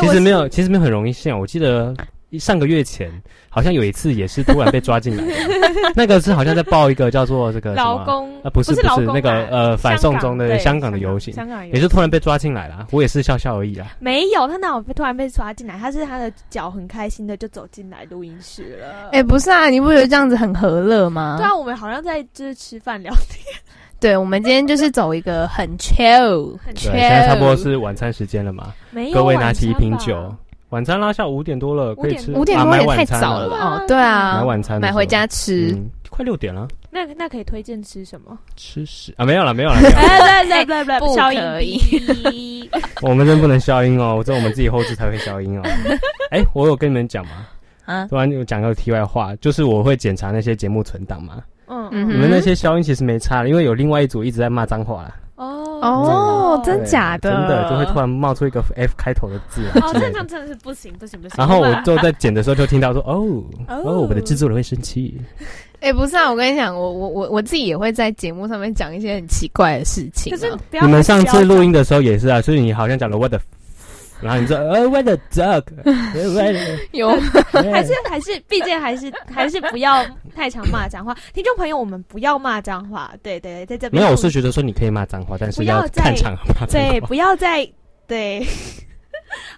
[0.00, 1.94] 其实没有，其实没有很容易现，我记得
[2.38, 3.10] 上个月前
[3.48, 5.32] 好像有一次也是突然被抓进来的，
[5.94, 13.86] 那个是好像在报一个叫做这个劳工啊，不是不是那个呃反送中的香港的游行，香港也是突然被抓进来了，我也是笑笑而已啊。
[13.98, 15.78] 没有，他哪有突然被抓进来？
[15.78, 19.10] 他是他的脚很开心的就走进来录音室了。
[19.12, 21.36] 哎，不是啊，你不觉得这样子很和乐吗？
[21.38, 23.42] 对啊，我们好像在就是吃饭聊天。
[24.00, 26.92] 对，我们今天就是走一个很 chill，很 chill。
[26.92, 28.74] 现在差不多是晚餐时间了嘛？
[29.14, 30.34] 各位拿起一瓶酒。
[30.74, 32.32] 晚餐拉，下午五点多了，可以吃。
[32.32, 33.78] 五点多也太早了吧？
[33.78, 35.72] 哦，对啊，买晚餐，买回家吃，
[36.10, 36.66] 快六点了。
[36.90, 38.36] 那那可以推荐吃什么？
[38.56, 39.24] 吃屎啊！
[39.24, 39.80] 没有了，没有了。
[39.80, 42.68] 来来来来，不消音。
[43.02, 45.62] 我们真不能消音哦，只有我们自己后制才会消音哦。
[46.32, 47.46] 哎，我有跟你们讲吗？
[47.84, 51.40] 啊，突然有讲个题外话，就是我会检查那些节目存档嘛。
[51.68, 55.14] 嗯嗯，你们那些消音其实没差，因为有另外一组一直在骂脏话啦。
[55.84, 57.30] 哦哦，真假的？
[57.30, 59.62] 真的就会突然冒出一个 F 开头的字。
[59.74, 61.34] 哦，这样真的是不行不行不行。
[61.36, 65.20] 然后我就在剪的时候就听到说， 哦哦，我们的制作人会生气。
[65.80, 70.32] 哎，不是啊，我跟你讲，我我我我自己也会在节目上面讲一些很奇怪的事情。
[70.32, 73.40] 可是你们上次录音的时候也是啊，所以你好像讲了我的。
[74.24, 75.64] 然后你说 呃，What the duck？
[76.92, 77.10] 有
[77.52, 80.04] 还是还是，毕竟还是还是不要
[80.34, 81.14] 太常骂脏话。
[81.34, 83.12] 听众朋友，我们不要骂脏话。
[83.22, 86.66] 对对，在这边没有，我是觉得说你可以骂脏话，但是要看场骂脏话。
[86.66, 87.70] 对，不要再
[88.06, 88.46] 对。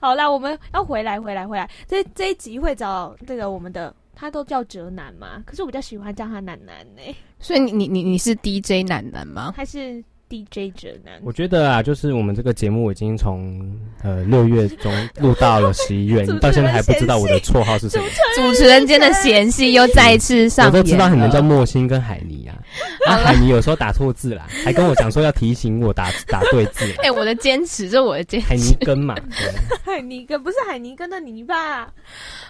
[0.00, 1.70] 好啦，我们要回来回来回来。
[1.86, 7.14] 这这一集会找这个我们的，他都叫哲男嘛，可是我比较喜欢叫他楠楠呢。
[7.38, 9.52] 所以你你你你是 DJ 楠楠吗？
[9.56, 13.60] 还是？DJ 哲男，我觉得啊，就是我们这个节目已经从
[14.02, 18.04] 呃六月中 录到了十一月，你到现在还不知道我的绰号是什么？
[18.34, 20.72] 主持人间的嫌隙又再一次上演。
[20.72, 22.58] 我都知道你们叫莫心跟海尼啊，
[23.06, 26.84] 啊海尼有时候打错字啦，还跟我讲说要提醒我打 打对字。
[27.02, 28.46] 哎，我的坚持，这我的坚持。
[28.48, 29.14] 海尼根嘛，
[29.84, 31.88] 海尼根不是海尼根的泥巴。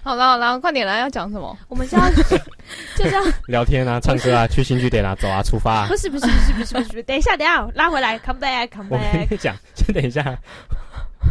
[0.03, 1.57] 好了好了，快点来，要讲什么？
[1.69, 2.11] 我们现在
[2.97, 5.87] 就这样聊天啊，唱歌啊，去新据点啊，走啊，出发啊。
[5.89, 7.66] 不是不是不是不是不是，等一下等一下。
[7.75, 9.23] 拉回来， come back，come back。
[9.23, 10.23] 我跟你讲，先等一下，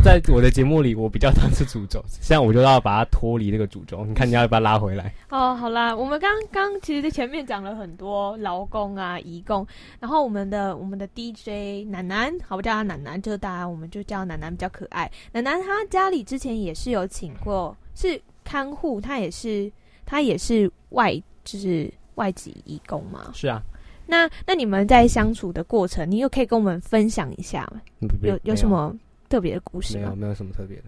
[0.03, 4.05] 在我的节目里，我比较当是主轴，现在我就要把它脱离这个主轴。
[4.05, 5.13] 你看，你要不要拉回来？
[5.29, 9.65] 哦，好啦，我们刚刚其实在前面讲了很多劳工啊、移工，
[9.99, 15.09] 然后我们的我们的 DJ 楠楠，好，我叫他楠楠，就大家我们就叫楠楠比较可爱。
[15.31, 19.71] 楠楠他家里之前也是有请过，是看护，他也是
[20.05, 23.31] 他也是外就是外籍义工嘛？
[23.33, 23.61] 是啊。
[24.07, 27.81] 那那你们在相处的过程，你又可以跟我们分享一下吗？
[28.21, 28.95] 有有什么
[29.29, 30.03] 特别的故事吗？
[30.03, 30.83] 没有，没有什么特别的。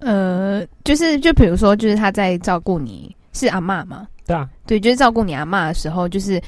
[0.00, 4.06] 呃，就是就比如说，就是他在照顾你是阿妈吗？
[4.26, 6.40] 对啊，对，就是照顾你阿妈的时候，就是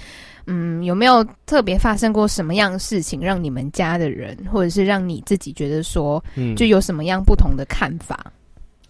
[0.46, 8.20] 嗯，有没有特别发生过什么样的事情，让你们家的人，或者是让你自己觉得说，嗯，就有什么样不同的看法？
[8.26, 8.32] 嗯，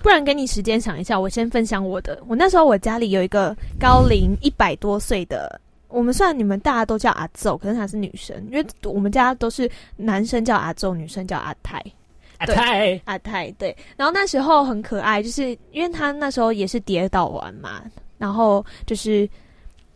[0.03, 2.21] 不然给你时间想一下，我先分享我的。
[2.27, 5.59] 我那时候我家里有一个高龄一百多岁的。
[5.91, 11.83] 我们虽然你们大家都叫阿奏，可是她是女生，因为我们家都是男生叫阿奏，女生叫阿泰。
[12.39, 13.77] 阿泰，阿泰，对。
[13.97, 17.83] 然后那时候很可爱，就是因为他那时候也是跌倒完嘛，
[18.19, 19.29] 然后就是。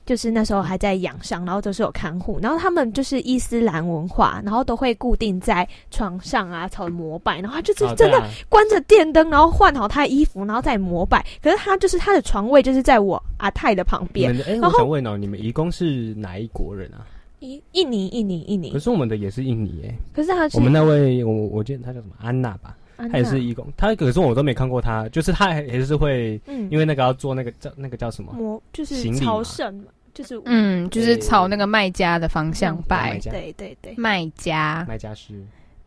[0.07, 11.25] 就是那时候还在养伤，然后都是有看护，然后他们就是伊斯兰文化，然后都会固定在床上啊，朝膜拜，然后他就是真的关着电灯，然后换好他的衣服，然后再膜拜。
[11.43, 14.35] 可是他就是他的床位就是在我阿泰的旁边。
[14.43, 17.07] 哎、欸，我想问哦，你们一共是哪一国人啊？
[17.41, 18.71] 印印尼，印尼，印尼。
[18.71, 19.95] 可是我们的也是印尼哎。
[20.15, 22.77] 可是他是我们那位，我我记得他叫什么安娜吧？
[22.97, 28.33] 他也是义工，他可是我都没看过他，就是他还是会，嗯，因为那个要做那个叫那个叫什么？
[28.33, 29.85] 膜就是朝圣。
[30.15, 35.45] 就是嗯，就是朝那个卖家的方向拜，对对对，卖家卖家是，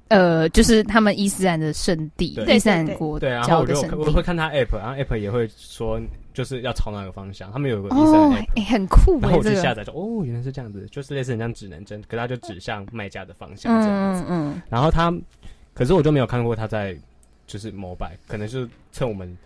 [0.09, 5.97] 呃，就是他们伊斯兰的圣地，伊斯兰国对，然后我就我会看他 app，然后 app 也会说
[6.33, 15.09] 就是要朝哪个方向，他们有个伊斯兰 app，很酷，然后我就下载就哦，原来是这样子，就是类似很像指南针，可是他就指向卖家的方向这样子，嗯，然后他，
[15.77, 16.97] 可是我就没有看过他在
[17.45, 19.37] 就是膜拜，可能是趁我们。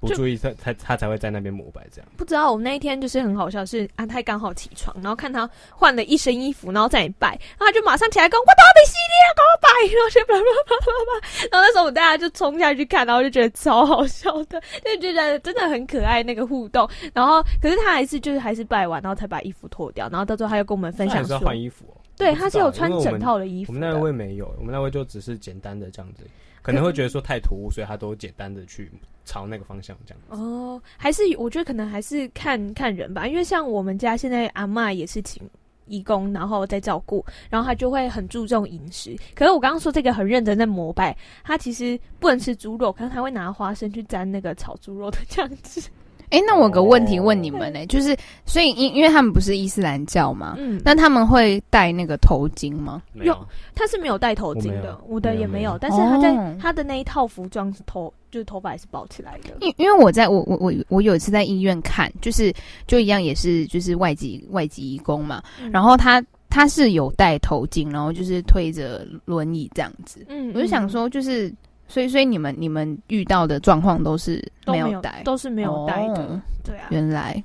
[0.00, 2.08] 不注意，他他他才会在那边膜拜这样。
[2.16, 16.88] 不知道我们那一天就是很好笑，是安泰刚好起床，然后看他换了一身衣服，然后在那里拜，然后他就马上起来跟我我都要被洗礼了，给我拜，然后就叭叭叭叭叭，然后那时候我们大家就冲下去看，然后就觉得超好笑的，就觉得真的很可爱那个互动。
[17.12, 23.76] 然后可是他还是就是还是拜完，然后才把衣服脱掉，然后到最后他又跟我们分享说换衣服、哦，对，他是有穿整套的衣服我。
[23.76, 26.24] 我们那位没有，我们那位就只是简单的这样子。
[26.60, 28.90] 可能会觉得说太突兀，所以他都简单的去
[29.24, 30.42] 朝那个方向这样子。
[30.42, 35.42] 哦，还是我觉得可能还是看看人吧，因为像我们家现在阿嬷也是请
[35.86, 39.16] 义工，然后再照顾，然后他就会很注重饮食。
[39.34, 45.88] 可是我刚刚说这个很认真在膜拜，他其实不能吃猪肉，可是他会拿花生去沾那个炒猪肉的 这样子。
[46.30, 53.02] 哎，那我有个问题问你们呢、欸，就是所以因因为他们不是伊斯兰教嘛，嗯，那他们会戴那个头巾吗？
[53.12, 53.36] 没有，
[53.74, 59.56] 他是没有戴头巾的，我，我的也没有，但是他在他的那一套服装是头就是头发也是包起来的。
[59.60, 62.52] 因因为我在我我我我有一次在医院看，就是
[62.86, 71.52] 就一样也是就是外籍外籍义工嘛，嗯、然后他他是有戴头巾，然后就是推着轮椅这样子，嗯，我就想说就是。
[71.88, 76.86] 所以，所以你们你们遇到的状况都是没有带，都是没有带的，哦，对啊。
[76.90, 77.42] 原来，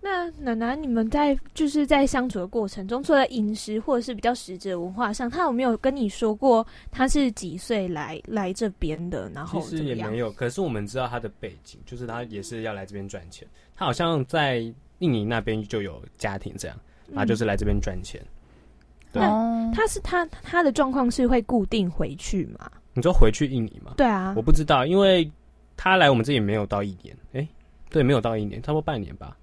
[0.00, 9.28] 那奶奶，你们在就是在相处的过程中，除了饮食或者是比较实质的文化上，他有没有跟你说过他是几岁来来这边的？
[9.34, 13.48] 然后其实也没有，可是我们知道他的背景，就是他也是要来这边赚钱。
[13.74, 14.58] 他好像在
[14.98, 16.76] 印尼那边就有家庭，这样，
[17.14, 18.20] 他就是来这边赚钱。
[18.20, 22.70] 嗯、对，那他是他他的状况是会固定回去吗？
[22.98, 23.92] 你说回去印尼吗？
[23.96, 25.30] 对啊，我不知道，因为
[25.76, 27.48] 他来我们这里没有到一年，哎、欸，
[27.88, 29.36] 对，没有到一年，差不多半年吧。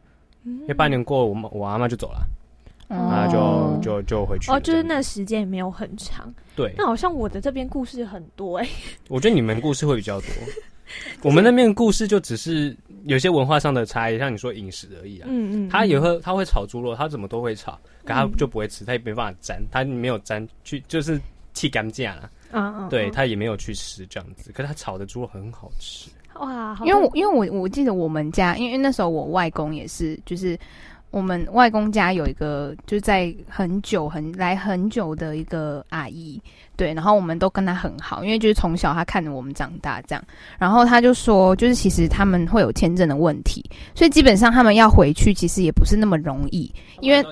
[0.43, 2.20] 嗯、因为半年过，我妈我阿妈就走了，
[2.88, 4.51] 啊、哦，就就就回去。
[4.51, 6.32] 哦，就是那时间也没有很长。
[6.56, 8.72] 对，那好像我的这边故事很多哎、欸。
[9.10, 10.30] 我觉得你们故事会比较多，
[11.24, 15.28] 我们那边故事就只是有些文化上的差异，像你说饮食而已啊。
[15.32, 17.72] 嗯嗯，他也会他会炒猪肉，他怎么都会炒，
[18.03, 21.20] 可他就不会吃，他也没办法沾，他没有沾去就是
[21.56, 22.30] 气干架了。
[22.51, 26.78] 嗯，对，他也没有去吃这样子，可是他炒的猪肉很好吃哇！
[26.86, 30.58] 因为我因为我我记得我们家，因为那时候我外公也是，就是
[31.10, 36.41] 我们外公家有一个就是在很久很来很久的一个阿姨。
[36.78, 40.23] 对，然后我们都跟他很好，因为就是从小他看着我们长大这样。
[40.57, 43.63] 然后他就说，就是其实他们会有签证的问题，
[43.93, 47.23] 所以基本上他们要回去其实也不是那么容易，因为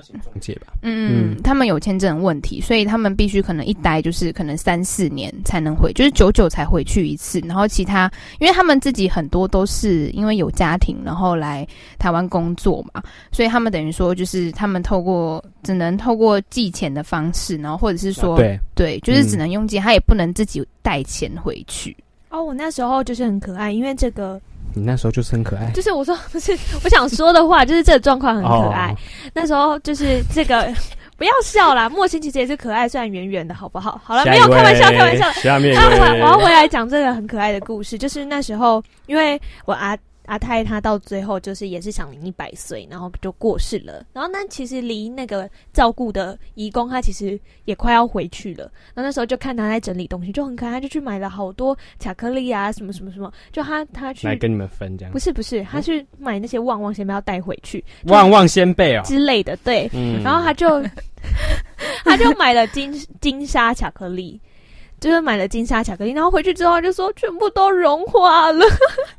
[0.82, 7.40] 嗯嗯，他们有签证的问题，所以他们必须可能一待就是可能三四年才能回，就是久久才回去一次。
[7.42, 11.68] 然后其他，因为他们自己很多都是因为有家庭，然后来
[12.00, 19.24] 台湾工作嘛，所以他们等于说就是他们透过只能透过寄钱的方式，然后或者是说对对，就是。
[19.24, 21.96] 只能用钱，他也不能自己带钱回去。
[22.30, 24.40] 哦，我那时候就是很可爱，因为这个。
[24.76, 25.72] 你那时候就是很可爱。
[25.72, 26.52] 就是我说 不是，
[26.84, 28.94] 我想说的话就是这个状况很可爱。
[29.34, 30.72] 那时候就是这个，
[31.18, 31.90] 不要笑啦。
[31.90, 34.00] 莫欣其实也是可爱，虽然圆圆的，好不好？
[34.04, 35.32] 好了，没有开玩笑，开玩笑。
[35.32, 39.98] 下面， 那我我要回来讲这个很可爱的故事，就是那时候因为我阿。
[40.26, 44.06] 阿泰他到最后就是也是享龄一百岁，然后就过世了。
[44.14, 48.64] 然后那其实离那个照顾的义工他其实也快要回去了。
[48.94, 53.32] 然后那时候就看他在整理东西，就很可爱，他就去买了好多巧克力啊，什么什么什么。
[53.52, 55.12] 就他他去来跟你们分这样？
[55.12, 57.84] 不是不是，他去买那些旺旺仙贝要带回去。
[58.06, 59.90] 旺旺仙贝哦之类的，对。
[59.94, 60.82] 嗯、然后他就
[62.04, 64.40] 他就买了金金沙巧克力。
[65.00, 68.66] 就是买了金沙巧克力，然后回去之后就说全部都融化了，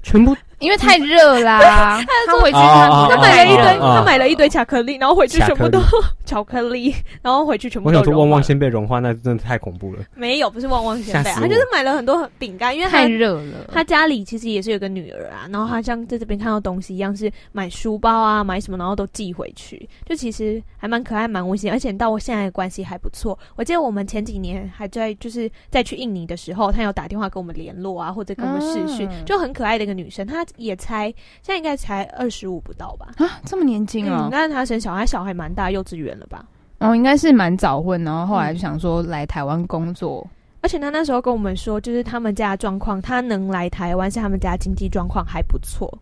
[0.03, 0.35] 全部
[0.65, 2.03] 因为太热啦。
[2.27, 5.79] 他说回去他他买了一堆，他买了一堆巧克力，然后回去全部都
[6.25, 7.99] 巧克力， 然后回去全部都。
[7.99, 10.03] 我想说旺旺仙贝融化，那真的太恐怖了。
[10.15, 13.69] 没有，不是旺旺仙贝，他就是买了很多饼干，因为太热了。
[13.73, 23.39] 他家里其实也是有个女儿啊，然后他像在这边看到东西一样，是买书包啊，买什么，然后都寄回去，就其实还蛮可爱，蛮温馨，而且到我现在的关系还不错。
[23.57, 25.45] 我记得我们前几年还在就是。
[25.71, 30.25] 在去印尼的时候，他有打电话跟我们联络啊，或者跟我们视讯，嗯、就很可爱的一个女生。
[30.27, 31.07] 她也才
[31.43, 33.13] 现在应该才二十五不到吧？
[33.19, 34.29] 啊，这么年轻啊！
[34.31, 36.47] 但是他生小孩，小孩蛮大，幼稚园了吧？
[36.79, 40.27] 哦，应该是蛮早婚，然后后来就想说来台湾工作。
[40.27, 40.31] 嗯、
[40.63, 45.93] 而且他那时候跟我们说，就是他们家的状况，他能来台湾是他们家经济状况还不错。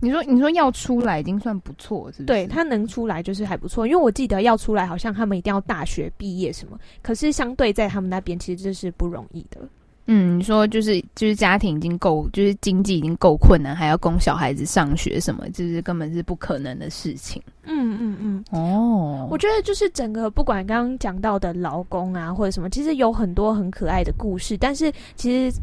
[0.00, 2.24] 你说你说要出来已经算不错，是不是？
[2.24, 9.60] 对，他能出来就是还不错，因为我记得要出来好像他们一定要大学毕业什么，可是相对在他们那边其实这是不容易的。
[10.06, 17.40] 嗯，你说就是就是家庭已经够，就是经济已经够困难，还要供小孩子上学什么，就是根本是不可能的事情。
[17.64, 18.44] 嗯嗯嗯。
[18.50, 24.56] 哦，我觉得就是整个不管刚刚讲到的劳工啊或者什么，其实有很多很可爱的故事。
[24.58, 25.56] 但是其实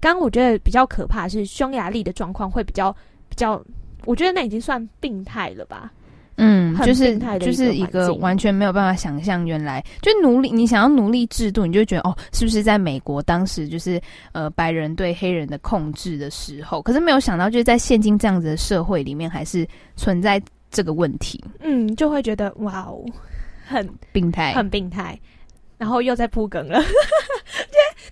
[0.00, 2.90] 刚刚我觉得比较可怕是匈牙利的状况会比较
[3.28, 3.62] 比较，
[4.06, 5.92] 我觉得那已经算病态了吧。
[6.36, 14.00] 嗯，就是就是一个完全没有办法想象，原来就奴隶，你想要奴隶制度，你就觉得哦，是不是在美国当时就是
[14.32, 16.80] 呃白人对黑人的控制的时候？
[16.82, 19.66] 可是没有想到，就是在现今这样子的社会里面，还是
[19.96, 21.42] 存在这个问题。
[21.60, 23.04] 嗯，就会觉得哇哦，
[23.66, 25.18] 很病态，很病态。
[25.78, 26.80] 然后又在铺梗了，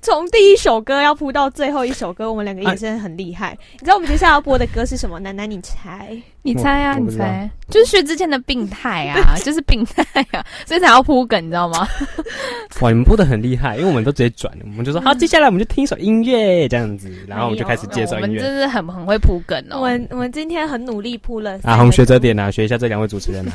[0.02, 3.50] 从第一首歌要铺到最后一首歌，我们两个也是很厉害。
[3.50, 5.20] 啊、 你知道我们接下来要播的歌是什么？
[5.20, 6.20] 楠楠，你猜？
[6.42, 6.96] 你猜啊？
[6.96, 7.48] 你猜？
[7.68, 11.86] 就是薛之谦的病态啊， 就是病态啊，所以才要铺梗，你知道吗？
[12.80, 18.40] 哇，你们铺的很厉害，因为我们都直接转，我们就说好，接下来我们就听一首音乐这样子，然后我们就开始介绍音乐。
[18.40, 19.80] 我们真是很很会铺梗哦。
[19.80, 21.60] 我们我们今天很努力铺了。
[21.62, 23.52] 啊，红学着点啊，学一下这两位主持人啊。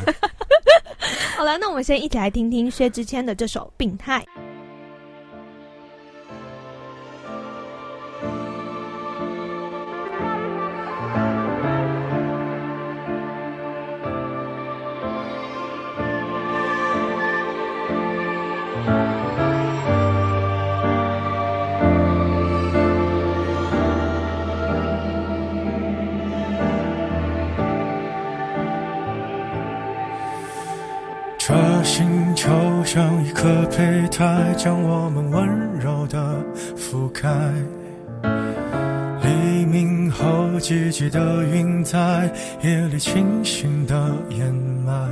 [1.36, 4.20] 好了，那我们先一起来听听薛之谦的这首《病态》。
[34.58, 36.36] 将我们温柔的
[36.78, 37.30] 覆盖。
[39.22, 42.30] 黎明后，积极的云在
[42.62, 44.54] 夜里清醒的掩
[44.86, 45.10] 埋。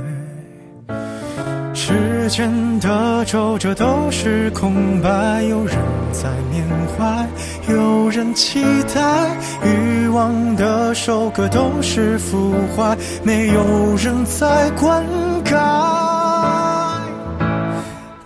[1.74, 5.76] 时间的皱褶都是空白，有人
[6.12, 6.64] 在缅
[6.96, 7.28] 怀，
[7.68, 8.64] 有人期
[8.94, 9.36] 待。
[9.64, 15.04] 欲望的收割都是腐坏，没有人在灌
[15.44, 15.52] 溉。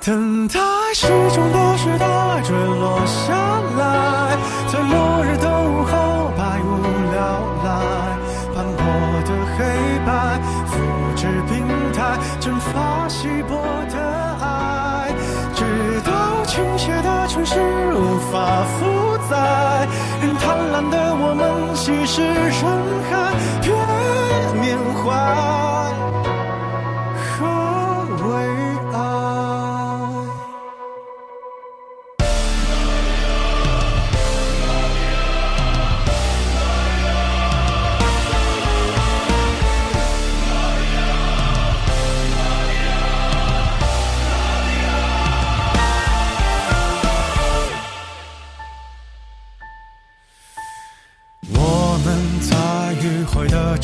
[0.04, 0.60] 等待
[1.00, 3.32] 时钟的时代坠落下
[3.78, 4.36] 来，
[4.66, 6.66] 在末日的午后，百无
[7.12, 7.16] 聊
[7.62, 7.68] 赖，
[8.52, 8.82] 斑驳
[9.22, 9.62] 的黑
[10.04, 10.10] 白，
[10.66, 10.74] 复
[11.14, 13.54] 制病态，蒸发稀薄
[13.88, 13.96] 的
[14.42, 15.14] 爱，
[15.54, 17.60] 直到倾斜的城市
[17.94, 19.86] 无法负载，
[20.20, 22.47] 任贪婪的我们稀释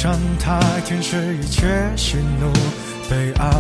[0.05, 2.53] 舔舐一切喜怒
[3.09, 3.51] 悲哀，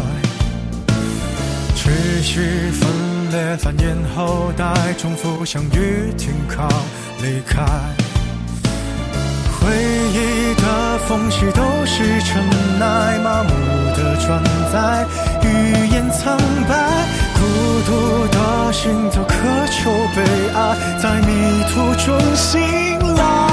[1.74, 6.68] 持续分裂繁衍后代，重复相遇停靠
[7.22, 7.64] 离开。
[9.59, 9.74] 回
[10.12, 12.45] 忆的缝隙都是尘
[12.78, 13.51] 埃，麻木
[13.97, 15.07] 的转载，
[15.42, 16.36] 语言苍
[16.68, 16.76] 白，
[17.36, 17.40] 孤
[17.86, 19.34] 独的心都渴
[19.70, 20.22] 求被
[20.55, 22.61] 爱，在迷途中醒
[23.16, 23.43] 来。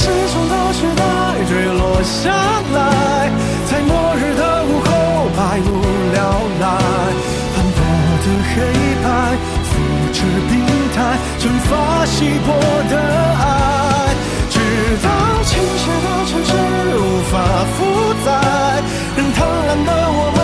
[0.00, 1.02] 时钟的时代
[1.46, 2.32] 坠落下
[2.72, 3.28] 来，
[3.68, 4.88] 在末日的午后，
[5.36, 5.68] 百无
[6.14, 6.18] 聊
[6.58, 6.64] 赖，
[7.52, 7.78] 斑驳
[8.24, 8.54] 的黑
[9.04, 9.06] 白，
[9.68, 9.70] 复
[10.10, 10.52] 制病
[10.96, 10.98] 态，
[11.38, 11.70] 蒸发
[12.06, 12.48] 稀薄
[12.88, 12.96] 的
[13.44, 14.16] 爱，
[14.48, 14.56] 直
[15.04, 15.06] 到
[15.44, 16.50] 倾斜的城市
[16.96, 17.32] 无法
[17.76, 17.78] 负
[18.24, 18.28] 载，
[19.18, 19.38] 任贪
[19.68, 20.39] 婪的我们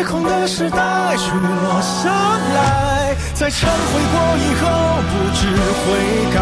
[0.00, 2.08] 失控的时代坠落下
[2.54, 4.64] 来，在忏悔过以后
[5.10, 5.46] 不知
[5.76, 5.84] 悔
[6.32, 6.40] 改，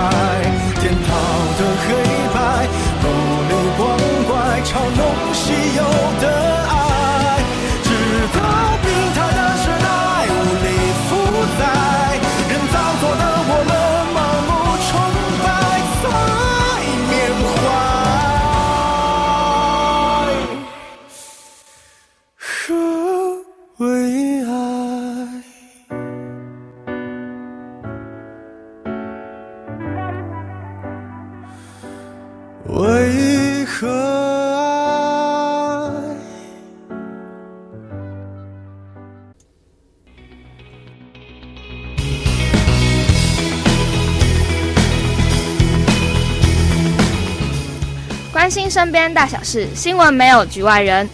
[49.12, 51.08] 大小事，新闻没有局外人。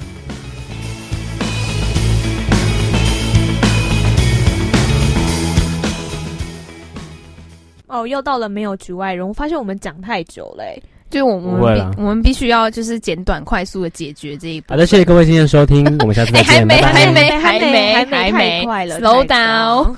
[7.87, 9.27] 哦，又到了没有局外人。
[9.27, 10.65] 我发现我们讲太久了，
[11.11, 14.67] 就我们我们必须要就是简短快速的解决这一步。
[14.71, 16.55] 好的，谢谢各位今天的收听，我们下次再见。
[16.59, 19.95] 还没还没还没还没太快了，slow down。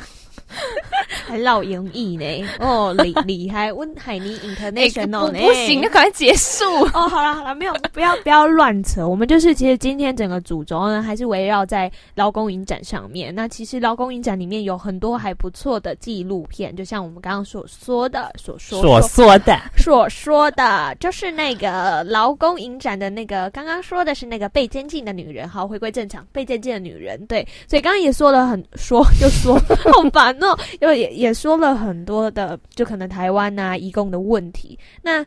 [1.09, 2.48] 还老英语呢？
[2.59, 3.72] 哦，厉厉害！
[3.72, 5.38] 问海尼 international 呢？
[5.38, 7.09] 不行，那赶快结束哦！
[7.09, 9.07] 好了好了，没有，不 要不要乱扯。
[9.07, 13.34] 我们就是其实今天整个主轴呢，还是围绕在劳工影展上面。
[13.34, 25.48] 那其实劳工影展里面有很多还不错的纪录片，就像我们刚刚所说的、所说所说的、 所说的，就是那个劳工影展的那个刚刚说的是那个被监禁的女人。
[25.48, 27.24] 好，回归正常，被监禁的女人。
[27.26, 31.26] 对，所以刚刚也说了很说，就说好烦哦，因为也。
[31.26, 34.78] 也说了很多的，就可能台湾啊，移工的问题。
[35.03, 35.24] 那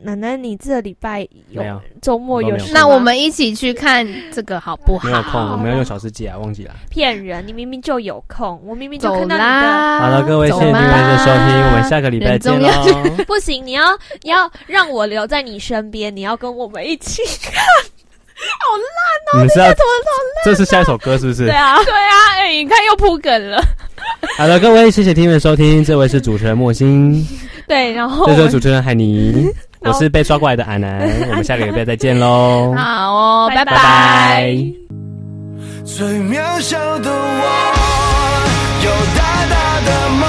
[0.00, 1.62] 奶奶，你这礼拜有
[2.00, 2.56] 周末有？
[2.72, 5.08] 那我们一起去看这个好不好？
[5.08, 6.74] 没有空，我们要用小世界啊，忘记了。
[6.90, 7.46] 骗人！
[7.46, 9.98] 你明明就有空，我明明就看到你的。
[10.00, 12.68] 好了，各位，谢谢你们的收听，我们下个礼拜见喽。
[13.26, 17.62] 不行，你要你要让我留在你身边，你要跟我们一起看。
[18.60, 18.76] 好
[19.34, 19.44] 烂哦！
[19.44, 19.66] 你是要
[20.44, 21.46] 这是下一首歌是不是？
[21.46, 23.62] 对啊，对啊，哎，你看又铺梗了。
[24.36, 27.26] 好了，各位，谢谢听们收听，这位是主持人莫心，
[27.66, 29.46] 对，然后这是主持人海尼，
[29.80, 33.72] 我是被抓过来的阿南， 我们下个礼拜再见喽，好哦，拜拜。
[33.72, 34.54] 拜拜。
[35.84, 37.44] 最渺小的我，
[38.84, 40.28] 有大大的梦，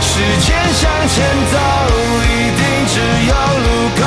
[0.00, 1.56] 时间向前走，
[2.22, 2.94] 一定只
[3.26, 3.66] 有路
[3.96, 4.00] 口